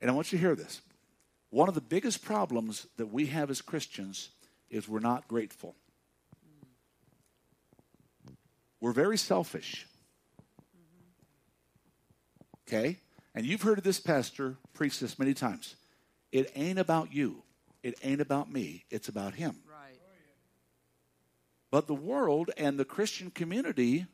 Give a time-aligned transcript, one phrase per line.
[0.00, 0.80] And I want you to hear this.
[1.50, 4.30] One of the biggest problems that we have as Christians
[4.70, 5.74] is we're not grateful.
[8.80, 9.86] We're very selfish.
[12.66, 12.98] Okay?
[13.34, 15.74] And you've heard of this pastor preach this many times.
[16.32, 17.42] It ain't about you.
[17.82, 18.84] It ain't about me.
[18.90, 19.56] It's about him.
[19.66, 19.98] Right.
[21.70, 24.06] But the world and the Christian community,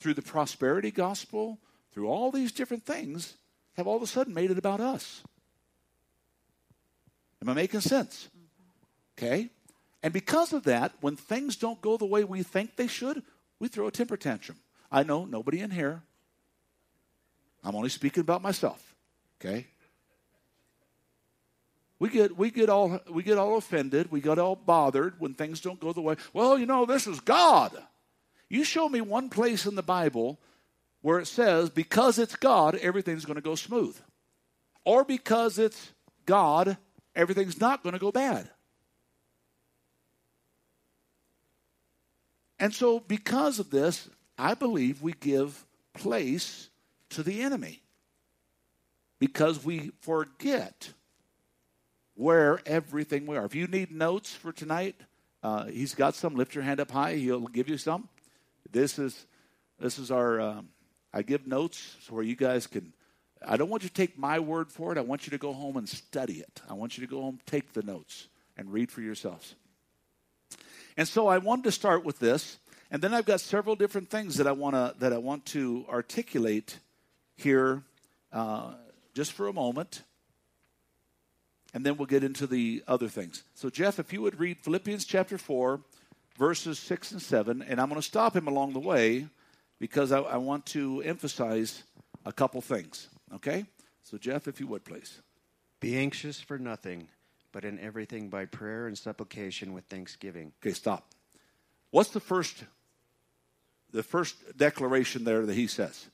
[0.00, 1.58] through the prosperity gospel,
[1.92, 3.34] through all these different things,
[3.76, 5.22] have all of a sudden made it about us.
[7.42, 8.28] Am I making sense?
[9.18, 9.50] Okay?
[10.02, 13.22] And because of that, when things don't go the way we think they should,
[13.58, 14.58] we throw a temper tantrum.
[14.90, 16.02] I know nobody in here.
[17.62, 18.94] I'm only speaking about myself.
[19.40, 19.66] Okay?
[21.98, 25.60] We get we get all we get all offended, we get all bothered when things
[25.60, 26.16] don't go the way.
[26.32, 27.72] Well, you know, this is God.
[28.48, 30.38] You show me one place in the Bible
[31.04, 33.94] where it says because it's God, everything's going to go smooth.
[34.86, 35.92] Or because it's
[36.24, 36.78] God,
[37.14, 38.48] everything's not going to go bad.
[42.58, 46.70] And so, because of this, I believe we give place
[47.10, 47.82] to the enemy
[49.18, 50.94] because we forget
[52.14, 53.44] where everything we are.
[53.44, 54.96] If you need notes for tonight,
[55.42, 56.34] uh, he's got some.
[56.34, 58.08] Lift your hand up high; he'll give you some.
[58.72, 59.26] This is
[59.78, 60.40] this is our.
[60.40, 60.68] Um,
[61.14, 62.92] I give notes so where you guys can.
[63.46, 64.98] I don't want you to take my word for it.
[64.98, 66.60] I want you to go home and study it.
[66.68, 68.26] I want you to go home, take the notes,
[68.56, 69.54] and read for yourselves.
[70.96, 72.58] And so I wanted to start with this,
[72.90, 75.86] and then I've got several different things that I want to that I want to
[75.88, 76.78] articulate
[77.36, 77.82] here,
[78.32, 78.72] uh,
[79.14, 80.02] just for a moment,
[81.74, 83.44] and then we'll get into the other things.
[83.54, 85.80] So, Jeff, if you would read Philippians chapter four,
[86.38, 89.28] verses six and seven, and I'm going to stop him along the way
[89.78, 91.82] because I, I want to emphasize
[92.24, 93.08] a couple things.
[93.34, 93.66] Okay?
[94.02, 95.20] So, Jeff, if you would, please.
[95.80, 97.08] Be anxious for nothing,
[97.52, 100.52] but in everything by prayer and supplication with thanksgiving.
[100.62, 101.06] Okay, stop.
[101.90, 102.64] What's the first
[103.92, 106.06] the first declaration there that he says?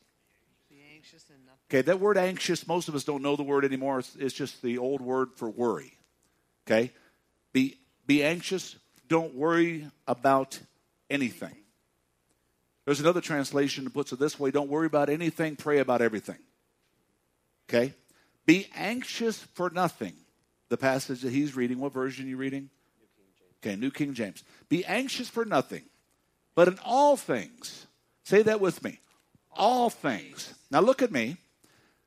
[0.68, 1.60] Be anxious and nothing.
[1.70, 4.00] Okay, that word anxious, most of us don't know the word anymore.
[4.00, 5.96] It's, it's just the old word for worry.
[6.66, 6.92] Okay?
[7.52, 8.76] Be be anxious,
[9.08, 10.58] don't worry about
[11.08, 11.54] anything.
[12.90, 16.38] There's another translation that puts it this way don't worry about anything, pray about everything.
[17.68, 17.94] Okay?
[18.46, 20.14] Be anxious for nothing.
[20.70, 22.68] The passage that he's reading, what version are you reading?
[23.62, 24.42] Okay, New King James.
[24.68, 25.84] Be anxious for nothing,
[26.56, 27.86] but in all things,
[28.24, 28.98] say that with me.
[29.52, 30.52] All things.
[30.68, 31.36] Now look at me.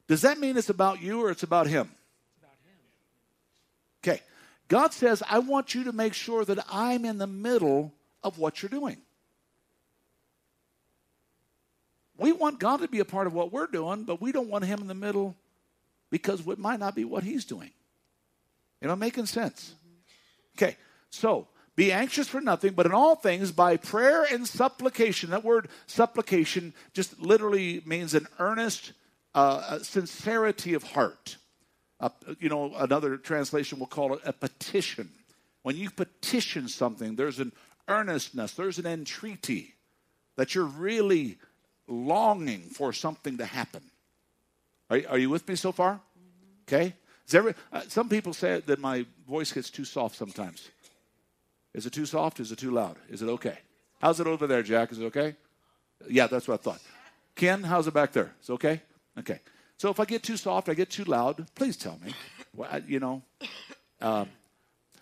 [0.10, 1.90] Does that mean it's about you or it's about him?
[4.06, 4.20] Okay.
[4.68, 8.62] God says, I want you to make sure that I'm in the middle of what
[8.62, 8.98] you're doing.
[12.18, 14.66] We want God to be a part of what we're doing, but we don't want
[14.66, 15.36] him in the middle
[16.10, 17.72] because it might not be what he's doing.
[18.82, 19.74] You know, making sense?
[20.56, 20.78] Okay,
[21.10, 25.32] so be anxious for nothing, but in all things by prayer and supplication.
[25.32, 28.94] That word supplication just literally means an earnest
[29.34, 31.38] uh, sincerity of heart.
[32.00, 32.10] Uh,
[32.40, 35.10] you know, another translation will call it a petition.
[35.64, 37.54] When you petition something, there's an
[37.88, 39.74] earnestness, there's an entreaty
[40.36, 41.40] that you're really
[41.88, 43.82] longing for something to happen.
[44.90, 46.00] Are, are you with me so far?
[46.68, 46.94] Okay.
[47.34, 50.70] Every, uh, some people say that my voice gets too soft sometimes.
[51.74, 52.40] Is it too soft?
[52.40, 52.98] Is it too loud?
[53.10, 53.58] Is it okay?
[54.02, 54.92] How's it over there, Jack?
[54.92, 55.36] Is it okay?
[56.08, 56.82] Yeah, that's what I thought.
[57.36, 58.34] Ken, how's it back there?
[58.42, 58.82] Is it okay?
[59.18, 59.40] Okay.
[59.78, 62.14] So if I get too soft, I get too loud, please tell me.
[62.56, 63.24] Well, I, you know.
[64.00, 64.30] Um,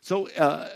[0.02, 0.70] so uh,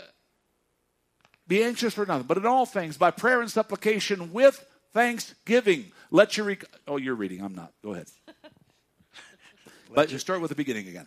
[1.48, 4.62] be anxious for nothing, but in all things, by prayer and supplication with
[4.96, 6.46] thanksgiving, let your.
[6.46, 7.42] Rec- oh, you're reading.
[7.42, 7.72] I'm not.
[7.84, 8.06] Go ahead.
[9.94, 11.06] but you start with the beginning again.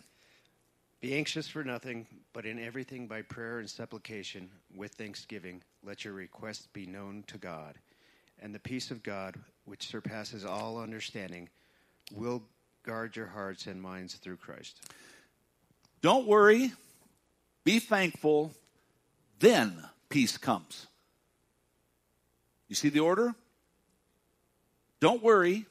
[1.00, 6.14] Be anxious for nothing, but in everything by prayer and supplication with thanksgiving, let your
[6.14, 7.74] requests be known to God.
[8.40, 9.34] And the peace of God,
[9.64, 11.48] which surpasses all understanding,
[12.14, 12.42] will
[12.84, 14.80] guard your hearts and minds through Christ.
[16.00, 16.72] Don't worry.
[17.64, 18.52] Be thankful.
[19.40, 20.86] Then peace comes.
[22.68, 23.34] You see the order?
[25.00, 25.66] Don't worry.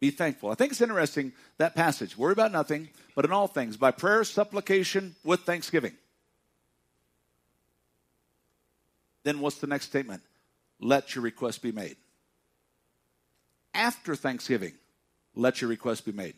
[0.00, 0.50] Be thankful.
[0.50, 2.16] I think it's interesting that passage.
[2.16, 5.94] Worry about nothing, but in all things, by prayer, supplication, with thanksgiving.
[9.24, 10.22] Then what's the next statement?
[10.80, 11.96] Let your request be made.
[13.74, 14.74] After Thanksgiving,
[15.34, 16.34] let your request be made.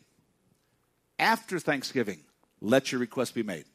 [1.17, 2.19] After Thanksgiving,
[2.59, 3.65] let your request be made.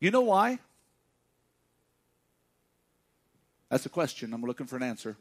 [0.00, 0.58] You know why?
[3.70, 4.34] That's a question.
[4.34, 5.16] I'm looking for an answer.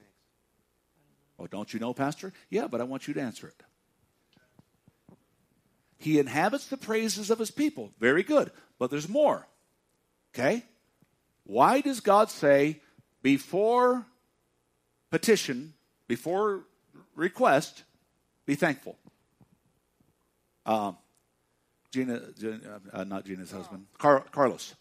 [1.41, 2.33] Oh, don't you know, Pastor?
[2.49, 3.63] Yeah, but I want you to answer it.
[5.97, 7.91] He inhabits the praises of his people.
[7.99, 8.51] Very good.
[8.77, 9.47] But there's more.
[10.33, 10.63] Okay?
[11.43, 12.81] Why does God say
[13.21, 14.05] before
[15.09, 15.73] petition,
[16.07, 16.63] before
[17.15, 17.83] request,
[18.45, 18.97] be thankful?
[20.65, 20.97] Um,
[21.91, 24.75] Gina, Gina uh, not Gina's husband, Car- Carlos.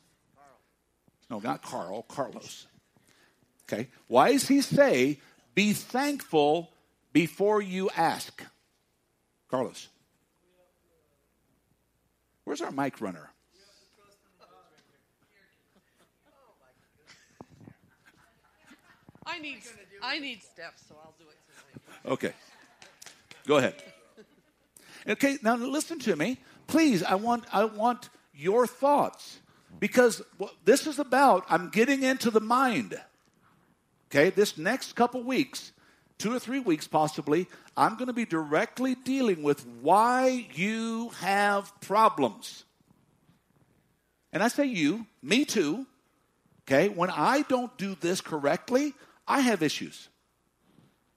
[1.30, 2.66] No, not Carl, Carlos.
[3.64, 3.88] Okay.
[4.08, 5.18] Why does he say,
[5.54, 6.70] be thankful
[7.12, 8.44] before you ask?
[9.50, 9.88] Carlos.
[12.44, 13.30] Where's our mic runner?
[19.26, 19.58] I need
[20.02, 22.12] I need steps, so I'll do it tonight.
[22.12, 22.32] Okay.
[23.46, 23.74] Go ahead.
[25.08, 26.38] Okay, now listen to me.
[26.66, 29.38] Please, I want I want your thoughts
[29.78, 33.00] because what this is about I'm getting into the mind.
[34.10, 35.72] Okay, this next couple weeks,
[36.18, 37.46] 2 or 3 weeks possibly,
[37.76, 42.64] I'm going to be directly dealing with why you have problems.
[44.32, 45.86] And I say you, me too.
[46.62, 48.94] Okay, when I don't do this correctly,
[49.26, 50.08] I have issues.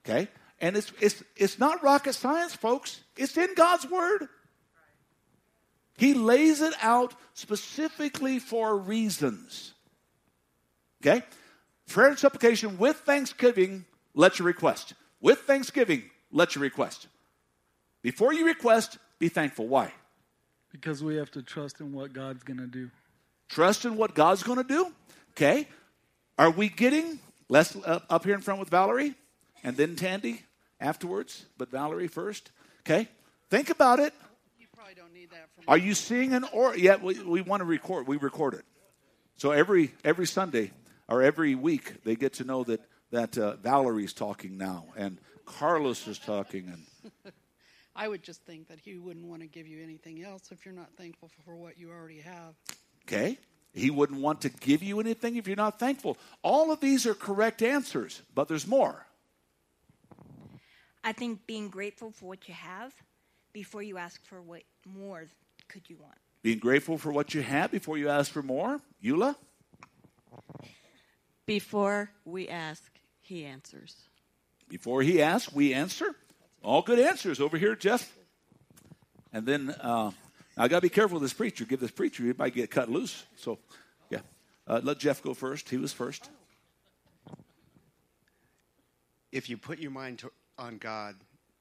[0.06, 0.28] Okay?
[0.60, 3.02] And it's, it's, it's not rocket science, folks.
[3.18, 4.28] It's in God's Word.
[5.98, 9.74] He lays it out specifically for reasons.
[11.02, 11.24] Okay?
[11.88, 14.94] Prayer and supplication with thanksgiving, let your request.
[15.22, 17.08] With thanksgiving, let your request.
[18.02, 19.68] Before you request, be thankful.
[19.68, 19.94] Why?
[20.72, 22.90] Because we have to trust in what God's going to do.
[23.48, 24.92] Trust in what God's going to do.
[25.32, 25.68] Okay?
[26.38, 29.14] Are we getting less uh, up here in front with Valerie
[29.64, 30.42] and then Tandy
[30.80, 32.52] afterwards, but Valerie first?
[32.82, 33.08] Okay?
[33.50, 34.14] Think about it.
[34.60, 36.76] You probably don't need that from Are you seeing an or?
[36.76, 38.08] Yeah, we, we want to record.
[38.08, 38.66] We record it.
[39.38, 40.72] So every every Sunday
[41.08, 46.08] or every week they get to know that that uh, Valerie's talking now and Carlos
[46.08, 47.34] is talking and
[47.96, 50.74] I would just think that he wouldn't want to give you anything else if you're
[50.74, 52.56] not thankful for what you already have.
[53.08, 53.38] okay.
[53.76, 56.18] He wouldn't want to give you anything if you're not thankful.
[56.44, 59.08] All of these are correct answers, but there's more.
[61.04, 62.94] I think being grateful for what you have
[63.52, 65.26] before you ask for what more
[65.68, 66.14] could you want.
[66.44, 68.80] Being grateful for what you have before you ask for more.
[69.04, 69.36] Eula?
[71.46, 72.84] Before we ask,
[73.22, 73.96] he answers.
[74.70, 76.16] Before he asks, we answer.
[76.64, 78.12] All good answers over here, Jeff.
[79.34, 80.12] And then uh,
[80.58, 81.66] I got to be careful with this preacher.
[81.66, 83.26] Give this preacher, he might get cut loose.
[83.36, 83.60] So,
[84.10, 84.20] yeah.
[84.68, 85.70] Uh, let Jeff go first.
[85.70, 86.30] He was first.
[89.32, 91.16] If you put your mind to, on God,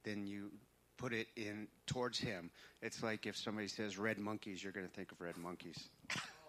[0.04, 0.50] then you
[0.98, 2.50] put it in towards Him.
[2.80, 5.88] It's like if somebody says red monkeys, you're going to think of red monkeys.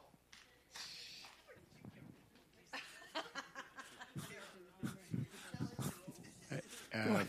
[6.93, 7.23] Uh,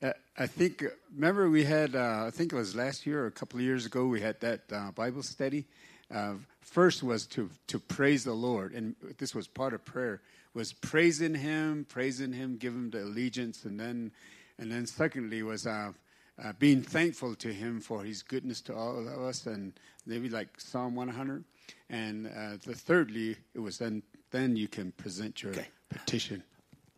[0.00, 3.32] uh, I think, remember we had, uh, I think it was last year or a
[3.32, 5.66] couple of years ago, we had that uh, Bible study.
[6.14, 10.22] Uh, first was to, to praise the Lord, and this was part of prayer,
[10.54, 14.12] was praising Him, praising Him, give Him the allegiance, and then,
[14.58, 15.92] and then secondly was uh,
[16.42, 19.72] uh, being thankful to Him for His goodness to all of us, and
[20.06, 21.44] maybe like Psalm 100.
[21.90, 25.68] And uh, the thirdly, it was then, then you can present your Okay.
[25.88, 26.42] petition.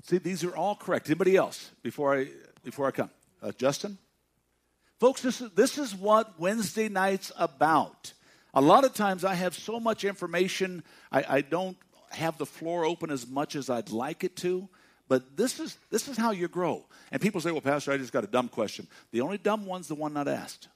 [0.02, 1.08] See, these are all correct.
[1.08, 2.29] Anybody else before I
[2.64, 3.11] before I come?
[3.43, 3.99] Uh, Justin,
[4.99, 8.12] folks, this is this is what Wednesday night's about.
[8.52, 11.76] A lot of times, I have so much information, I, I don't
[12.11, 14.69] have the floor open as much as I'd like it to.
[15.07, 16.87] But this is this is how you grow.
[17.12, 19.88] And people say, "Well, Pastor, I just got a dumb question." The only dumb one's
[19.88, 20.69] the one not asked,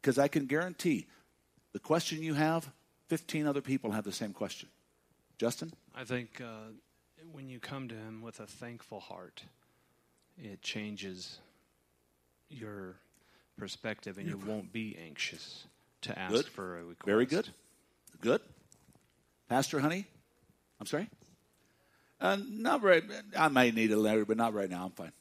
[0.00, 1.06] because I can guarantee
[1.72, 2.70] the question you have,
[3.08, 4.68] fifteen other people have the same question.
[5.36, 5.72] Justin.
[5.96, 6.70] I think uh,
[7.34, 9.42] when you come to Him with a thankful heart,
[10.38, 11.40] it changes
[12.48, 12.94] your
[13.58, 15.64] perspective, and you won't be anxious
[16.02, 16.46] to ask Good.
[16.46, 17.06] for a request.
[17.06, 17.48] Very good.
[18.20, 18.40] Good.
[19.48, 20.06] Pastor Honey?
[20.78, 21.10] I'm sorry?
[22.20, 23.02] Uh, not right.
[23.36, 24.84] I might need a letter, but not right now.
[24.84, 25.12] I'm fine.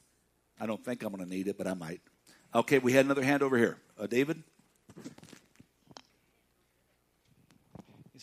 [0.60, 2.02] I don't think I'm going to need it, but I might.
[2.54, 3.78] Okay, we had another hand over here.
[4.00, 4.44] Uh, David?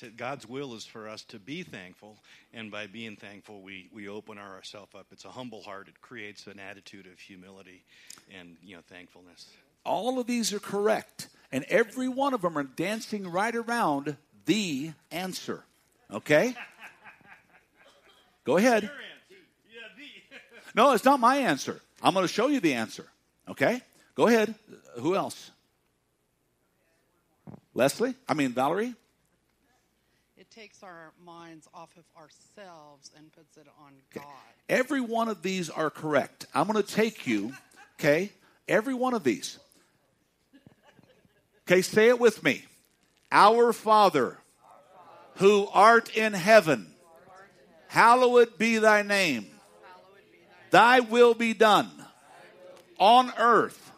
[0.01, 2.17] He said God's will is for us to be thankful,
[2.55, 5.07] and by being thankful, we, we open ourselves up.
[5.13, 5.89] It's a humble heart.
[5.89, 7.83] It creates an attitude of humility
[8.35, 9.47] and you know thankfulness.
[9.85, 14.17] All of these are correct, and every one of them are dancing right around
[14.47, 15.65] the answer.
[16.11, 16.55] Okay?
[18.45, 18.91] Go ahead.
[20.73, 21.81] No, it's not my answer.
[22.01, 23.05] I'm going to show you the answer.
[23.49, 23.81] Okay?
[24.15, 24.55] Go ahead.
[24.71, 25.51] Uh, Who else?
[27.75, 28.15] Leslie?
[28.29, 28.95] I mean, Valerie?
[30.55, 34.25] Takes our minds off of ourselves and puts it on God.
[34.69, 36.47] Every one of these are correct.
[36.53, 37.53] I'm going to take you,
[37.99, 38.33] okay?
[38.67, 39.59] Every one of these.
[41.63, 42.65] Okay, say it with me.
[43.31, 44.39] Our Father,
[45.37, 46.89] who art in heaven,
[47.87, 49.47] hallowed be thy name.
[50.71, 51.91] Thy will be done
[52.99, 53.93] on earth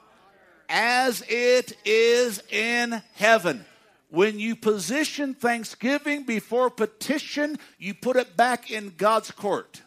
[0.69, 3.65] as it is in heaven.
[4.13, 9.81] When you position thanksgiving before petition, you put it back in God's court.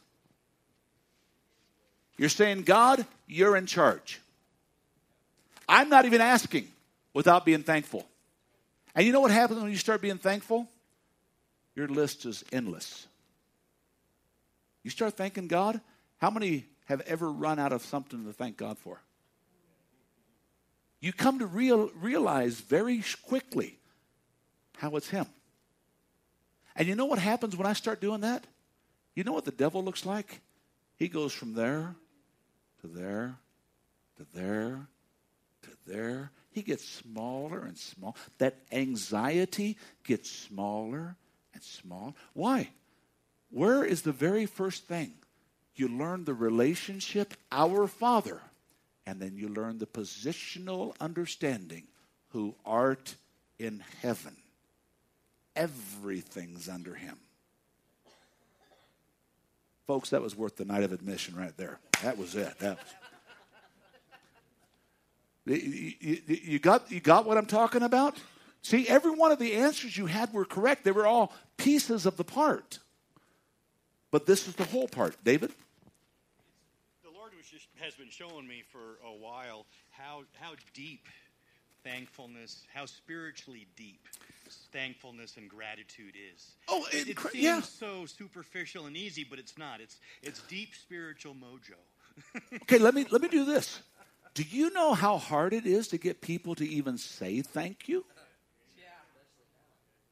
[2.17, 4.20] You're saying, God, you're in charge.
[5.70, 6.67] I'm not even asking
[7.13, 8.03] without being thankful.
[8.96, 10.67] And you know what happens when you start being thankful?
[11.75, 13.05] Your list is endless.
[14.82, 15.79] You start thanking God.
[16.17, 19.00] How many have ever run out of something to thank God for?
[21.00, 23.77] You come to real, realize very quickly
[24.77, 25.25] how it's Him.
[26.75, 28.46] And you know what happens when I start doing that?
[29.15, 30.41] You know what the devil looks like?
[30.98, 31.96] He goes from there
[32.82, 33.38] to there
[34.17, 34.88] to there
[35.63, 36.32] to there.
[36.51, 38.13] He gets smaller and smaller.
[38.38, 41.15] That anxiety gets smaller
[41.53, 42.13] and smaller.
[42.34, 42.70] Why?
[43.50, 45.13] Where is the very first thing?
[45.75, 48.41] You learn the relationship, our Father,
[49.05, 51.84] and then you learn the positional understanding,
[52.29, 53.15] who art
[53.60, 54.36] in heaven.
[55.56, 57.18] Everything's under him.
[59.88, 61.80] Folks, that was worth the night of admission right there.
[62.02, 62.58] That was it.
[62.60, 62.86] That was.
[65.46, 68.18] You, you, you, got, you got what I'm talking about?
[68.64, 70.84] See, every one of the answers you had were correct.
[70.84, 72.80] They were all pieces of the part.
[74.10, 75.16] But this is the whole part.
[75.24, 75.52] David?
[77.04, 81.06] The Lord just, has been showing me for a while how, how deep
[81.86, 84.01] thankfulness, how spiritually deep
[84.72, 86.51] thankfulness and gratitude is.
[86.68, 87.62] Oh, it, it, it seems yeah.
[87.62, 89.80] so superficial and easy, but it's not.
[89.80, 91.77] It's it's deep spiritual mojo.
[92.63, 93.80] okay, let me let me do this.
[94.34, 98.04] Do you know how hard it is to get people to even say thank you?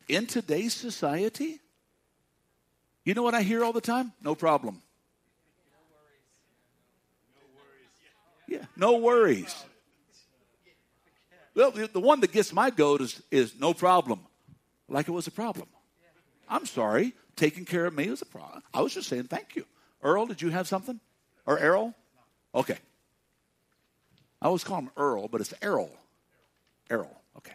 [0.08, 1.60] In today's society?
[3.06, 4.14] You know what I hear all the time?
[4.22, 4.82] No problem.
[8.48, 8.62] No worries.
[8.62, 9.66] Yeah, no worries.
[11.56, 14.22] Well, the one that gets my goat is, is no problem,
[14.88, 15.68] like it was a problem.
[16.50, 18.64] I'm sorry, taking care of me was a problem.
[18.74, 19.66] I was just saying thank you.
[20.02, 21.00] Earl, did you have something?
[21.46, 21.94] Or Errol?
[22.54, 22.78] Okay.
[24.42, 25.92] I always call him Earl, but it's Errol.
[26.90, 27.16] Errol.
[27.38, 27.54] Okay.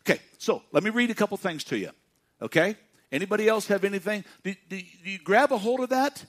[0.00, 1.90] Okay, so let me read a couple things to you.
[2.40, 2.76] Okay?
[3.10, 4.24] Anybody else have anything?
[4.44, 6.24] Do, do, do you grab a hold of that?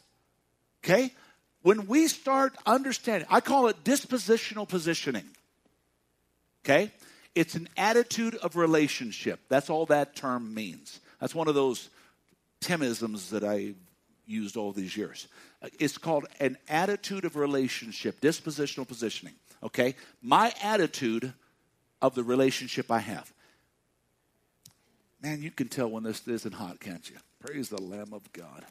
[0.84, 1.14] Okay?
[1.62, 5.26] When we start understanding, I call it dispositional positioning.
[6.66, 6.92] Okay?
[7.36, 9.40] It's an attitude of relationship.
[9.50, 11.00] That's all that term means.
[11.20, 11.90] That's one of those
[12.62, 13.74] Timisms that I
[14.28, 15.28] used all these years.
[15.80, 19.36] It's called an attitude of relationship, dispositional positioning.
[19.64, 19.96] Okay?
[20.22, 21.34] My attitude
[22.02, 23.32] of the relationship I have.
[25.22, 27.18] Man, you can tell when this isn't hot, can't you?
[27.46, 28.66] Praise the Lamb of God.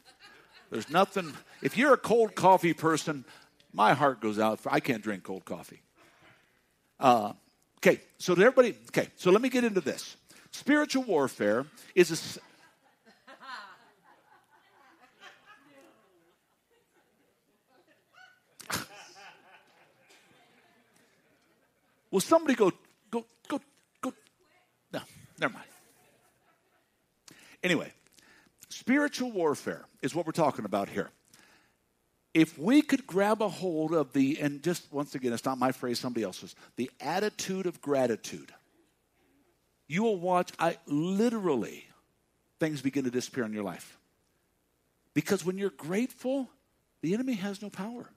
[0.71, 3.25] There's nothing, if you're a cold coffee person,
[3.73, 4.59] my heart goes out.
[4.59, 5.81] For, I can't drink cold coffee.
[6.99, 7.33] Uh,
[7.79, 10.17] okay, so to everybody, okay, so let me get into this.
[10.51, 12.15] Spiritual warfare is a.
[22.11, 22.71] Will somebody go,
[23.11, 23.61] go, go,
[24.01, 24.13] go?
[24.91, 25.01] No,
[25.39, 25.65] never mind.
[27.63, 27.91] Anyway,
[28.69, 31.09] spiritual warfare is what we're talking about here.
[32.33, 35.71] If we could grab a hold of the, and just once again, it's not my
[35.71, 38.53] phrase, somebody else's, the attitude of gratitude,
[39.87, 41.85] you will watch, I literally,
[42.59, 43.97] things begin to disappear in your life.
[45.15, 46.49] Because when you're grateful,
[47.01, 48.09] the enemy has no power.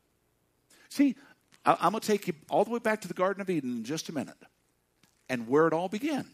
[0.91, 1.17] See,
[1.65, 3.79] I, I'm going to take you all the way back to the Garden of Eden
[3.79, 4.37] in just a minute
[5.31, 6.27] and where it all began.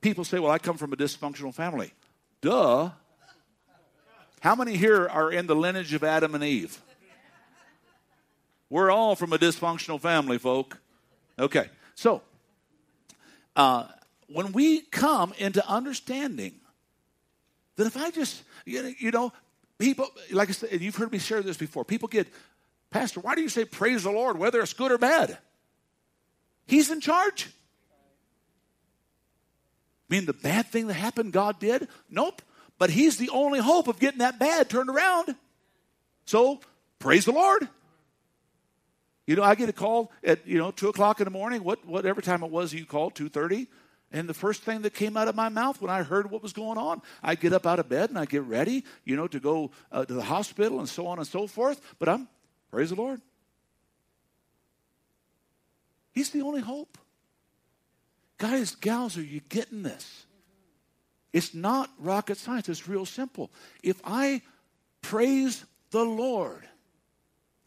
[0.00, 1.92] People say, well, I come from a dysfunctional family.
[2.40, 2.90] Duh.
[4.40, 6.80] How many here are in the lineage of Adam and Eve?
[8.70, 10.78] We're all from a dysfunctional family, folk.
[11.38, 12.22] Okay, so
[13.56, 13.86] uh,
[14.28, 16.54] when we come into understanding
[17.76, 19.32] that if I just, you know,
[19.78, 22.28] people, like I said, you've heard me share this before, people get,
[22.90, 25.36] Pastor, why do you say praise the Lord, whether it's good or bad?
[26.66, 27.48] He's in charge.
[30.08, 31.88] I mean, the bad thing that happened, God did?
[32.08, 32.42] Nope.
[32.78, 35.34] But He's the only hope of getting that bad turned around.
[36.24, 36.60] So,
[36.98, 37.68] praise the Lord.
[39.26, 41.84] You know, I get a call at, you know, 2 o'clock in the morning, what,
[41.86, 43.66] whatever time it was you called, 2.30.
[44.12, 46.52] And the first thing that came out of my mouth when I heard what was
[46.52, 49.38] going on, I get up out of bed and I get ready, you know, to
[49.38, 51.80] go uh, to the hospital and so on and so forth.
[51.98, 52.28] But I'm,
[52.70, 53.20] praise the Lord.
[56.12, 56.98] He's the only hope.
[58.38, 60.26] Guys, gals, are you getting this?
[61.32, 63.52] It's not rocket science, it's real simple.
[63.82, 64.42] If I
[65.02, 66.66] praise the Lord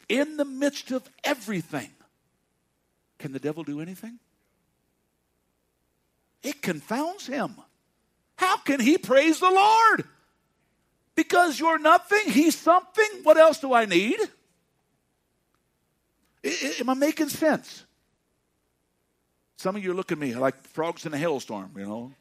[0.10, 1.90] in the midst of everything,
[3.20, 4.20] can the devil do anything?
[6.42, 7.56] It confounds him.
[8.36, 10.06] How can he praise the Lord?
[11.16, 13.08] Because you're nothing, he's something.
[13.24, 14.20] What else do I need?
[16.44, 17.86] I- I- am I making sense?
[19.58, 22.12] Some of you look at me like frogs in a hailstorm, you know.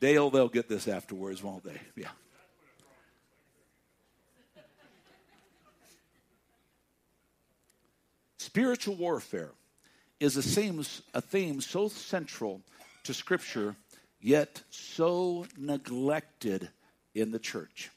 [0.00, 1.80] Dale, they'll get this afterwards, won't they?
[1.96, 2.08] Yeah.
[8.38, 9.50] Spiritual warfare
[10.20, 12.60] is a theme, a theme so central
[13.02, 13.74] to Scripture,
[14.20, 16.68] yet so neglected
[17.14, 17.90] in the church.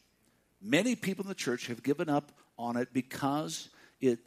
[0.62, 4.20] Many people in the church have given up on it because it,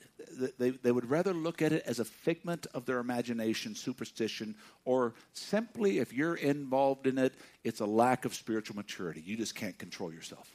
[0.58, 5.14] they, they would rather look at it as a figment of their imagination, superstition, or
[5.32, 9.20] simply if you're involved in it, it's a lack of spiritual maturity.
[9.20, 10.48] You just can't control yourself.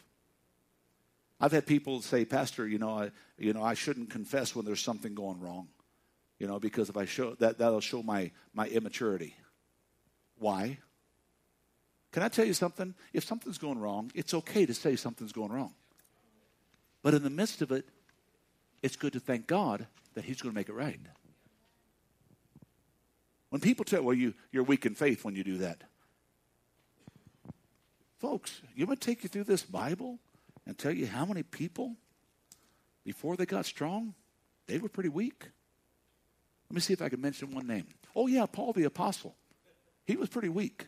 [1.39, 4.81] I've had people say, Pastor, you know, I, you know, I shouldn't confess when there's
[4.81, 5.67] something going wrong,
[6.39, 9.36] you know, because if I show that, that'll show my my immaturity.
[10.38, 10.79] Why?
[12.12, 12.95] Can I tell you something?
[13.12, 15.74] If something's going wrong, it's okay to say something's going wrong.
[17.03, 17.86] But in the midst of it,
[18.85, 20.99] it's good to thank God that He's going to make it right.
[23.49, 25.81] When people tell, well, you, you're weak in faith when you do that.
[28.19, 30.19] Folks, you want to take you through this Bible
[30.67, 31.95] and tell you how many people,
[33.03, 34.13] before they got strong,
[34.67, 35.49] they were pretty weak?
[36.69, 37.87] Let me see if I can mention one name.
[38.15, 39.35] Oh, yeah, Paul the Apostle.
[40.05, 40.85] He was pretty weak.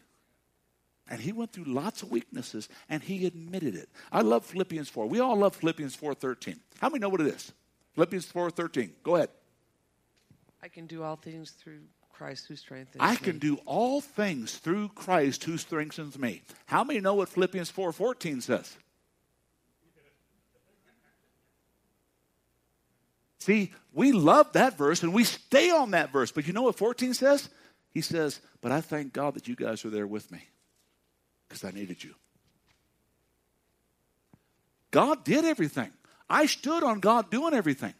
[1.10, 3.90] And he went through lots of weaknesses and he admitted it.
[4.12, 5.08] I love Philippians 4.
[5.08, 6.60] We all love Philippians 4:13.
[6.80, 7.54] How many know what it is?
[7.98, 8.94] Philippians 4:13.
[9.02, 9.32] Go ahead.
[10.62, 11.82] I can do all things through
[12.14, 13.02] Christ who strengthens me.
[13.02, 13.18] I me.
[13.18, 16.44] can do all things through Christ who strengthens me.
[16.68, 18.78] How many know what Philippians 4:14 says?
[23.40, 26.32] See, we love that verse and we stay on that verse.
[26.32, 27.50] But you know what 14 says?
[27.90, 30.44] He says, But I thank God that you guys are there with me
[31.48, 32.14] because I needed you.
[34.92, 35.92] God did everything.
[36.30, 37.94] I stood on God doing everything.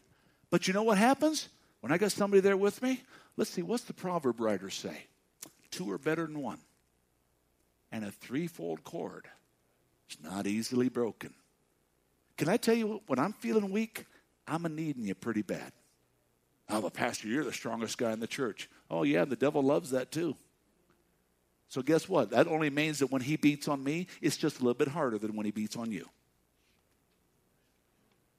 [0.50, 1.48] But you know what happens?
[1.80, 3.02] When I got somebody there with me,
[3.36, 5.04] let's see, what's the proverb writer say?
[5.70, 6.58] Two are better than one.
[7.92, 9.26] And a threefold cord
[10.10, 11.34] is not easily broken.
[12.36, 14.06] Can I tell you, when I'm feeling weak,
[14.46, 15.72] I'm a needing you pretty bad.
[16.70, 18.68] Oh, but Pastor, you're the strongest guy in the church.
[18.90, 20.36] Oh, yeah, the devil loves that too.
[21.68, 22.30] So guess what?
[22.30, 25.18] That only means that when he beats on me, it's just a little bit harder
[25.18, 26.08] than when he beats on you.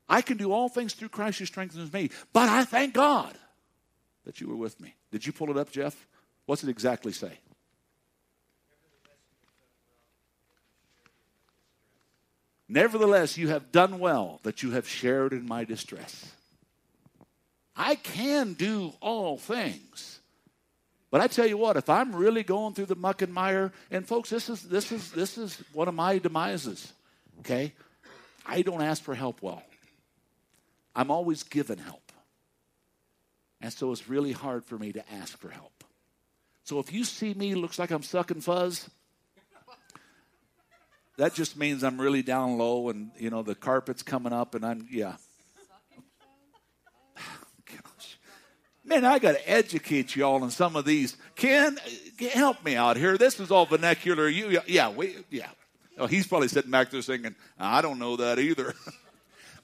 [0.10, 3.38] I can do all things through Christ who strengthens me, but I thank God
[4.26, 4.96] that you were with me.
[5.12, 6.08] Did you pull it up, Jeff?
[6.46, 7.32] What's it exactly say?
[12.68, 16.32] Nevertheless, you have done well that you have shared in my distress.
[17.76, 20.20] I can do all things.
[21.12, 24.06] But I tell you what, if I'm really going through the muck and mire, and
[24.06, 26.92] folks, this is this is this is one of my demises.
[27.40, 27.74] Okay?
[28.46, 29.64] I don't ask for help well.
[31.00, 32.12] I'm always given help.
[33.62, 35.86] And so it's really hard for me to ask for help.
[36.66, 38.90] So if you see me looks like I'm sucking fuzz,
[41.16, 44.66] that just means I'm really down low and you know the carpet's coming up and
[44.66, 45.16] I'm yeah.
[47.66, 48.20] Gosh.
[48.84, 51.16] Man, I got to educate you all on some of these.
[51.38, 51.78] Ken,
[52.34, 53.18] help me out here.
[53.18, 54.28] This is all vernacular.
[54.28, 55.48] You, yeah, we, yeah.
[55.98, 58.74] Oh, he's probably sitting back there thinking, I don't know that either.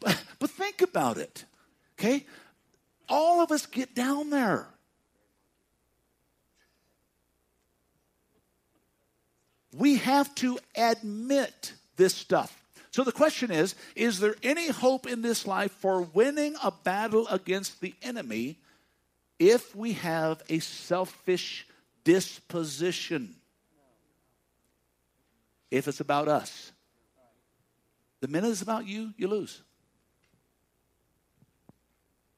[0.05, 1.43] but, but think about it,
[1.99, 2.25] okay?
[3.09, 4.67] All of us get down there.
[9.77, 12.63] We have to admit this stuff.
[12.91, 17.27] So the question is Is there any hope in this life for winning a battle
[17.27, 18.57] against the enemy
[19.37, 21.67] if we have a selfish
[22.05, 23.35] disposition?
[25.69, 26.71] If it's about us.
[28.21, 29.61] The minute it's about you, you lose.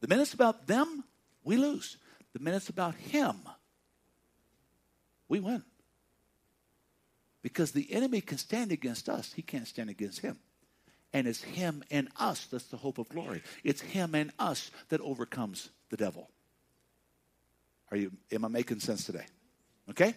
[0.01, 1.03] The minute it's about them,
[1.43, 1.97] we lose.
[2.33, 3.35] The minute it's about him,
[5.27, 5.63] we win.
[7.41, 10.37] Because the enemy can stand against us, he can't stand against him.
[11.13, 13.41] And it's him and us that's the hope of glory.
[13.63, 16.29] It's him and us that overcomes the devil.
[17.91, 19.25] Are you am I making sense today?
[19.89, 20.13] Okay?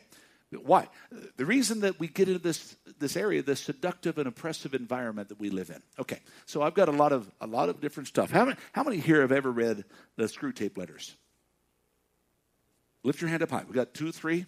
[0.52, 0.88] Why?
[1.36, 5.38] The reason that we get into this this area, this seductive and oppressive environment that
[5.38, 5.80] we live in.
[5.98, 8.32] Okay, so I've got a lot of a lot of different stuff.
[8.32, 9.84] How many, how many here have ever read
[10.16, 11.14] the Screwtape letters?
[13.04, 13.64] Lift your hand up high.
[13.66, 14.46] We got two, three.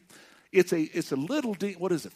[0.50, 2.12] It's a it's a little din- what is it?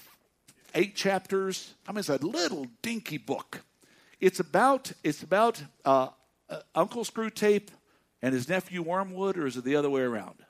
[0.74, 1.72] Eight chapters.
[1.86, 3.62] I mean, it's a little dinky book.
[4.20, 6.08] It's about it's about uh,
[6.50, 7.68] uh, Uncle Screwtape
[8.20, 10.44] and his nephew Wormwood, or is it the other way around?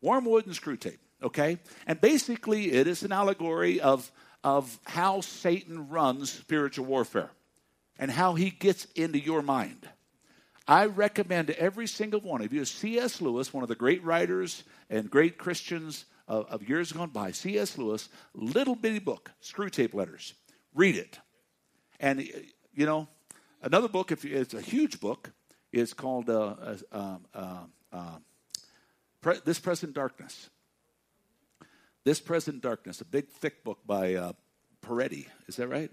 [0.00, 0.98] Wormwood and Screwtape.
[1.22, 4.10] Okay, and basically it is an allegory of
[4.44, 7.30] of how Satan runs spiritual warfare
[7.98, 9.88] and how he gets into your mind.
[10.66, 13.20] I recommend to every single one of you, C.S.
[13.20, 17.76] Lewis, one of the great writers and great Christians of, of years gone by, C.S.
[17.78, 20.34] Lewis, little bitty book, Screwtape Letters.
[20.74, 21.18] Read it.
[22.00, 22.20] And,
[22.74, 23.08] you know,
[23.60, 25.30] another book, if it's a huge book,
[25.72, 26.54] is called uh,
[26.92, 27.56] uh, uh,
[27.92, 28.16] uh
[29.20, 30.50] Pre- This Present Darkness.
[32.04, 34.32] This Present Darkness, a big, thick book by uh,
[34.84, 35.26] Peretti.
[35.46, 35.90] Is that right?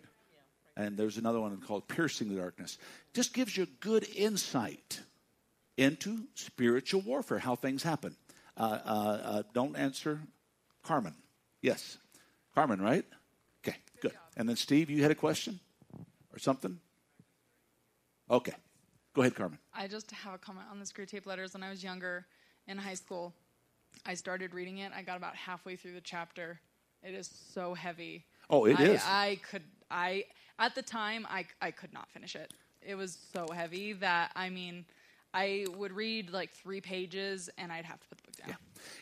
[0.76, 2.78] And there's another one called Piercing the Darkness.
[3.13, 5.02] Just gives you good insight
[5.78, 8.15] into spiritual warfare, how things happen.
[8.58, 10.19] Uh, uh, uh, don't answer
[10.84, 11.13] Carmen.
[11.62, 11.98] Yes.
[12.56, 13.06] Carmen, right?
[13.63, 14.13] Okay, good.
[14.36, 15.60] And then, Steve, you had a question
[16.34, 16.80] or something?
[18.32, 18.54] Okay.
[19.13, 19.60] Go ahead, Carmen.
[19.74, 21.54] I just have a comment on the Screwtape letters.
[21.54, 22.26] When I was younger
[22.67, 23.34] in high school,
[24.06, 24.91] I started reading it.
[24.95, 26.60] I got about halfway through the chapter.
[27.04, 28.25] It is so heavy.
[28.49, 29.02] Oh, it I, is.
[29.06, 30.25] I could I
[30.58, 32.54] at the time I I could not finish it.
[32.82, 34.86] It was so heavy that I mean
[35.34, 38.49] I would read like three pages and I'd have to put the book down.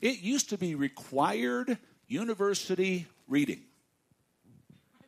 [0.01, 0.09] Yeah.
[0.09, 3.61] It used to be required university reading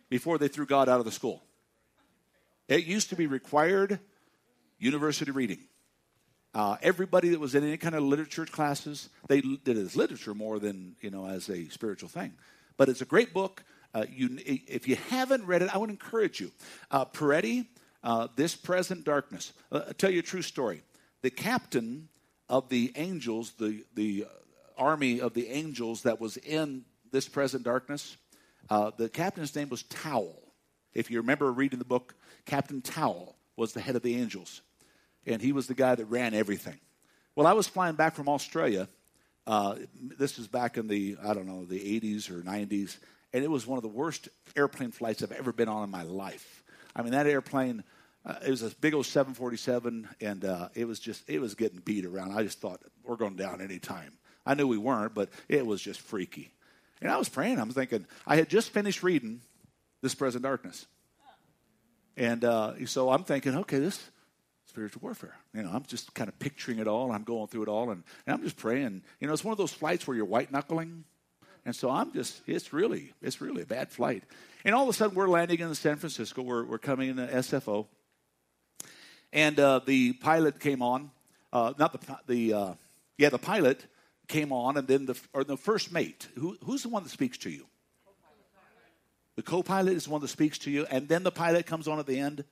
[0.10, 1.44] before they threw God out of the school.
[2.68, 4.00] It used to be required
[4.78, 5.60] university reading.
[6.54, 10.34] Uh, everybody that was in any kind of literature classes, they did it as literature
[10.34, 12.34] more than you know as a spiritual thing.
[12.78, 13.64] But it's a great book.
[13.94, 16.52] Uh, you, if you haven't read it, I would encourage you.
[16.92, 17.68] Uh, Peretti,
[18.04, 19.54] uh, This Present Darkness.
[19.72, 20.82] Uh, I'll tell you a true story.
[21.22, 22.08] The captain
[22.48, 24.26] of the angels, the, the
[24.78, 28.16] army of the angels that was in This Present Darkness,
[28.70, 30.40] uh, the captain's name was Towel.
[30.94, 34.62] If you remember reading the book, Captain Towel was the head of the angels
[35.30, 36.80] and he was the guy that ran everything.
[37.36, 38.90] Well, I was flying back from Australia.
[39.48, 39.76] Uh,
[40.18, 42.98] this was back in the, I don't know, the 80s or 90s,
[43.34, 46.04] and it was one of the worst airplane flights I've ever been on in my
[46.04, 46.64] life.
[46.96, 47.84] I mean, that airplane,
[48.26, 51.80] uh, it was a big old 747, and uh, it was just, it was getting
[51.80, 52.38] beat around.
[52.38, 54.14] I just thought, we're going down any time.
[54.46, 56.52] I knew we weren't, but it was just freaky.
[57.02, 57.60] And I was praying.
[57.60, 59.42] I was thinking, I had just finished reading
[60.02, 60.86] This Present Darkness.
[62.18, 64.04] And uh, so I'm thinking, okay, this,
[64.80, 65.36] spiritual warfare.
[65.54, 67.12] You know, I'm just kind of picturing it all.
[67.12, 69.02] I'm going through it all, and, and I'm just praying.
[69.20, 71.04] You know, it's one of those flights where you're white knuckling,
[71.66, 72.42] and so I'm just.
[72.48, 74.24] It's really, it's really a bad flight.
[74.64, 76.42] And all of a sudden, we're landing in San Francisco.
[76.42, 77.88] We're we're coming into SFO,
[79.34, 81.12] and uh, the pilot came on.
[81.52, 82.74] Uh, not the the uh,
[83.18, 83.86] yeah, the pilot
[84.30, 86.30] came on, and then the or the first mate.
[86.36, 87.66] Who, who's the one that speaks to you?
[89.36, 92.00] The co-pilot is the one that speaks to you, and then the pilot comes on
[92.00, 92.46] at the end.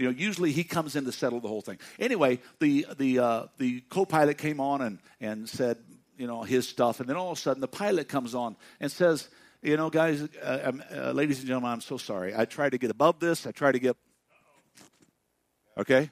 [0.00, 1.78] You know, usually he comes in to settle the whole thing.
[1.98, 5.76] Anyway, the the uh, the co-pilot came on and and said,
[6.16, 8.90] you know, his stuff, and then all of a sudden the pilot comes on and
[8.90, 9.28] says,
[9.60, 12.34] you know, guys, uh, um, uh, ladies and gentlemen, I'm so sorry.
[12.34, 13.46] I tried to get above this.
[13.46, 13.94] I tried to get.
[15.76, 16.08] Okay.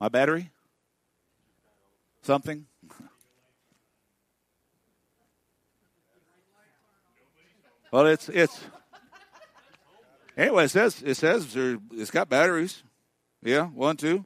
[0.00, 0.50] My battery.
[2.22, 2.66] Something.
[7.92, 8.60] Well, it's it's
[10.36, 11.56] Anyway, it says it says
[11.92, 12.82] it's got batteries.
[13.42, 14.24] Yeah, one, two.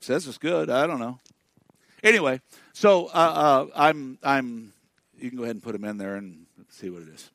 [0.00, 0.70] It says it's good.
[0.70, 1.18] I don't know.
[2.02, 2.40] Anyway,
[2.72, 4.72] so uh, uh, I'm I'm.
[5.18, 7.30] You can go ahead and put them in there and see what it is.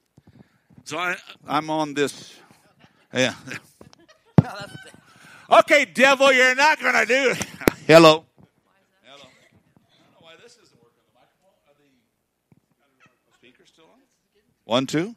[0.86, 1.16] So I
[1.48, 2.34] I'm on this.
[3.14, 3.36] Yeah.
[5.52, 7.46] okay, devil, you're not gonna do it.
[7.86, 8.26] Hello.
[9.04, 9.28] Hello.
[10.20, 11.04] why this isn't working.
[11.06, 14.00] The microphone, are the speakers still on?
[14.64, 15.16] One, two.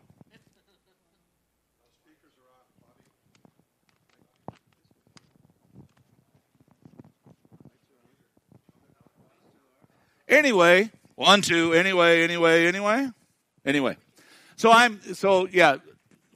[10.29, 13.09] Anyway, one, two, anyway, anyway, anyway,
[13.65, 13.97] anyway.
[14.57, 15.77] So I'm, so yeah,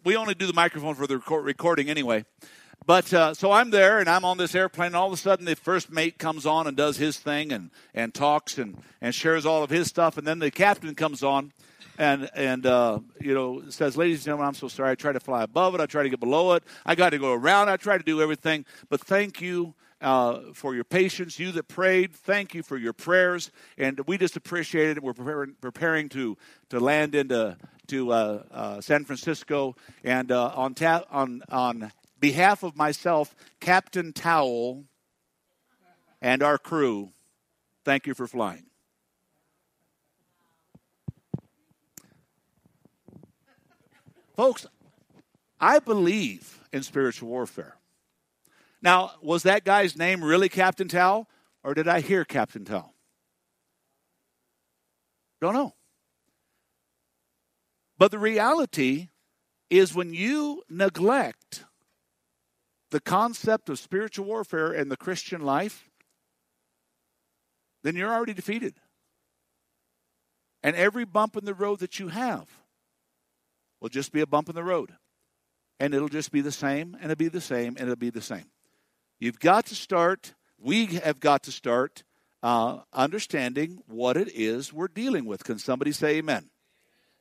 [0.04, 2.24] we only do the microphone for the record, recording anyway.
[2.86, 5.44] But uh, so I'm there and I'm on this airplane, and all of a sudden
[5.44, 9.44] the first mate comes on and does his thing and, and talks and, and shares
[9.44, 10.16] all of his stuff.
[10.16, 11.52] And then the captain comes on
[11.98, 14.92] and, and uh, you know, says, Ladies and gentlemen, I'm so sorry.
[14.92, 17.18] I tried to fly above it, I tried to get below it, I got to
[17.18, 18.64] go around, I tried to do everything.
[18.88, 21.38] But thank you uh, for your patience.
[21.38, 23.50] You that prayed, thank you for your prayers.
[23.78, 25.02] And we just appreciate it.
[25.02, 26.36] We're preparing, preparing to,
[26.70, 27.56] to land into
[27.88, 29.74] to uh, uh, San Francisco.
[30.04, 34.84] And uh, on, ta- on, on behalf of myself, Captain Towel,
[36.22, 37.10] and our crew,
[37.84, 38.66] thank you for flying.
[44.36, 44.66] Folks,
[45.60, 47.76] I believe in spiritual warfare.
[48.82, 51.28] Now, was that guy's name really Captain Towel,
[51.62, 52.94] or did I hear Captain Towel?
[55.40, 55.74] Don't know.
[57.98, 59.08] But the reality
[59.68, 61.64] is when you neglect
[62.90, 65.88] the concept of spiritual warfare in the Christian life,
[67.82, 68.74] then you're already defeated.
[70.62, 72.48] And every bump in the road that you have
[73.80, 74.94] will just be a bump in the road.
[75.78, 78.20] And it'll just be the same, and it'll be the same, and it'll be the
[78.20, 78.46] same.
[79.20, 82.04] You've got to start, we have got to start
[82.42, 85.44] uh, understanding what it is we're dealing with.
[85.44, 86.48] Can somebody say amen?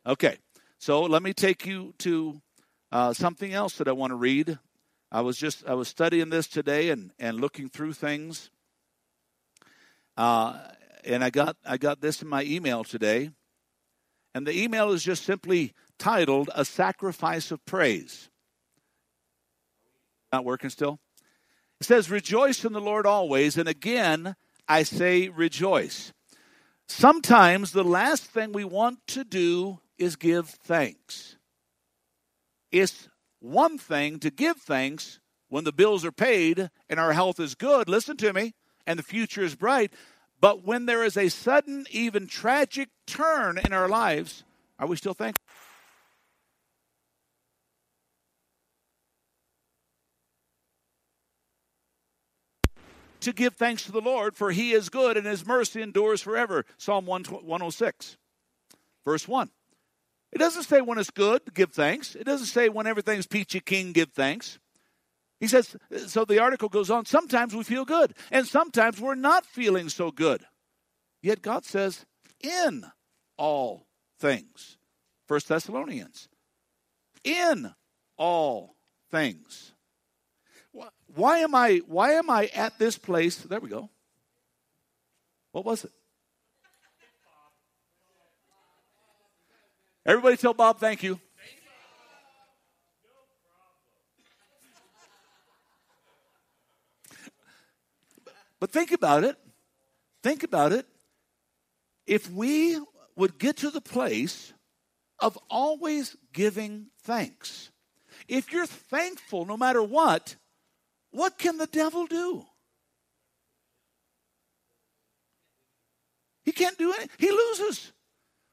[0.05, 0.37] Okay,
[0.77, 2.41] so let me take you to
[2.93, 4.57] uh, something else that I want to read.
[5.11, 8.49] I was just I was studying this today and, and looking through things.
[10.15, 10.57] Uh,
[11.03, 13.31] and I got I got this in my email today.
[14.33, 18.29] And the email is just simply titled A Sacrifice of Praise.
[20.31, 21.01] Not working still?
[21.79, 23.57] It says, Rejoice in the Lord always.
[23.57, 24.35] And again,
[24.67, 26.13] I say rejoice.
[26.87, 31.37] Sometimes the last thing we want to do is give thanks.
[32.71, 33.07] It's
[33.39, 37.89] one thing to give thanks when the bills are paid and our health is good.
[37.89, 38.53] Listen to me
[38.85, 39.93] and the future is bright.
[40.41, 44.43] But when there is a sudden, even tragic turn in our lives,
[44.77, 45.43] are we still thankful?
[53.21, 56.65] To give thanks to the Lord, for he is good and his mercy endures forever.
[56.77, 58.17] Psalm 106,
[59.03, 59.49] verse 1.
[60.31, 62.15] It doesn't say when it's good, give thanks.
[62.15, 64.59] It doesn't say when everything's peachy keen, give thanks.
[65.39, 65.75] He says,
[66.07, 70.11] so the article goes on, sometimes we feel good, and sometimes we're not feeling so
[70.11, 70.45] good.
[71.21, 72.05] Yet God says,
[72.41, 72.85] in
[73.37, 73.87] all
[74.19, 74.77] things.
[75.27, 76.29] First Thessalonians.
[77.23, 77.73] In
[78.17, 78.75] all
[79.11, 79.73] things.
[81.15, 83.37] Why am I why am I at this place?
[83.37, 83.89] There we go.
[85.51, 85.91] What was it?
[90.05, 91.19] Everybody tell Bob thank you.
[98.59, 99.37] But think about it.
[100.21, 100.85] Think about it.
[102.05, 102.79] If we
[103.15, 104.53] would get to the place
[105.19, 107.71] of always giving thanks,
[108.27, 110.35] if you're thankful no matter what,
[111.11, 112.45] what can the devil do?
[116.43, 117.09] He can't do anything.
[117.17, 117.91] He loses.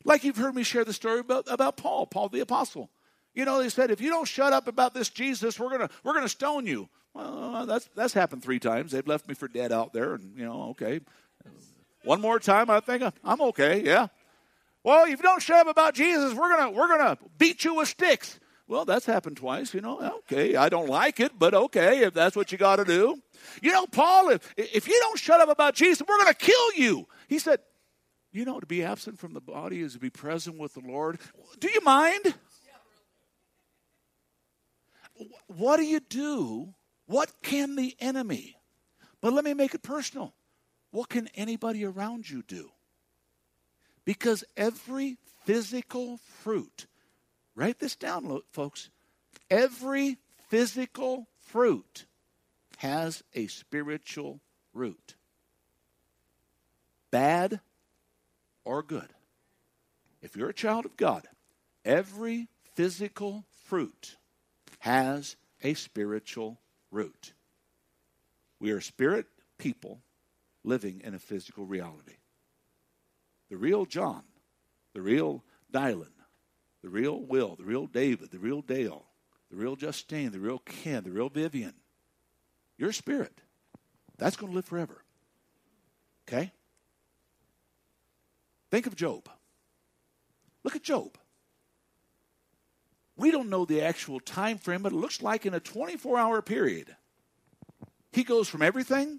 [0.04, 2.90] Like you've heard me share the story about, about Paul, Paul the apostle.
[3.34, 6.14] You know, they said, if you don't shut up about this Jesus, we're gonna we're
[6.14, 6.88] gonna stone you.
[7.14, 8.92] Well, that's that's happened three times.
[8.92, 11.00] They've left me for dead out there, and you know, okay.
[12.04, 13.82] One more time, I think I'm okay.
[13.82, 14.08] Yeah.
[14.84, 17.88] Well, if you don't shut up about Jesus, we're gonna we're gonna beat you with
[17.88, 18.38] sticks.
[18.68, 19.74] Well, that's happened twice.
[19.74, 20.56] You know, okay.
[20.56, 23.20] I don't like it, but okay, if that's what you got to do.
[23.62, 27.06] You know, Paul, if if you don't shut up about Jesus, we're gonna kill you.
[27.28, 27.60] He said,
[28.32, 31.18] you know, to be absent from the body is to be present with the Lord.
[31.60, 32.34] Do you mind?
[35.46, 36.74] What do you do
[37.06, 38.56] what can the enemy?
[39.20, 40.34] But let me make it personal.
[40.90, 42.70] What can anybody around you do?
[44.04, 46.86] Because every physical fruit,
[47.56, 48.90] write this down, folks.
[49.50, 52.04] Every physical fruit
[52.78, 54.40] has a spiritual
[54.72, 55.16] root,
[57.10, 57.60] bad
[58.64, 59.08] or good.
[60.22, 61.26] If you're a child of God,
[61.84, 64.16] every physical fruit
[64.80, 66.58] has a spiritual
[66.90, 67.32] root.
[68.60, 69.26] We are spirit
[69.58, 70.00] people
[70.64, 72.16] living in a physical reality.
[73.48, 74.22] The real John,
[74.92, 76.15] the real Dylan,
[76.86, 79.02] the real Will, the real David, the real Dale,
[79.50, 81.74] the real Justine, the real Ken, the real Vivian,
[82.78, 83.40] your spirit,
[84.18, 85.02] that's going to live forever.
[86.28, 86.52] Okay?
[88.70, 89.28] Think of Job.
[90.62, 91.18] Look at Job.
[93.16, 96.40] We don't know the actual time frame, but it looks like in a 24 hour
[96.40, 96.94] period,
[98.12, 99.18] he goes from everything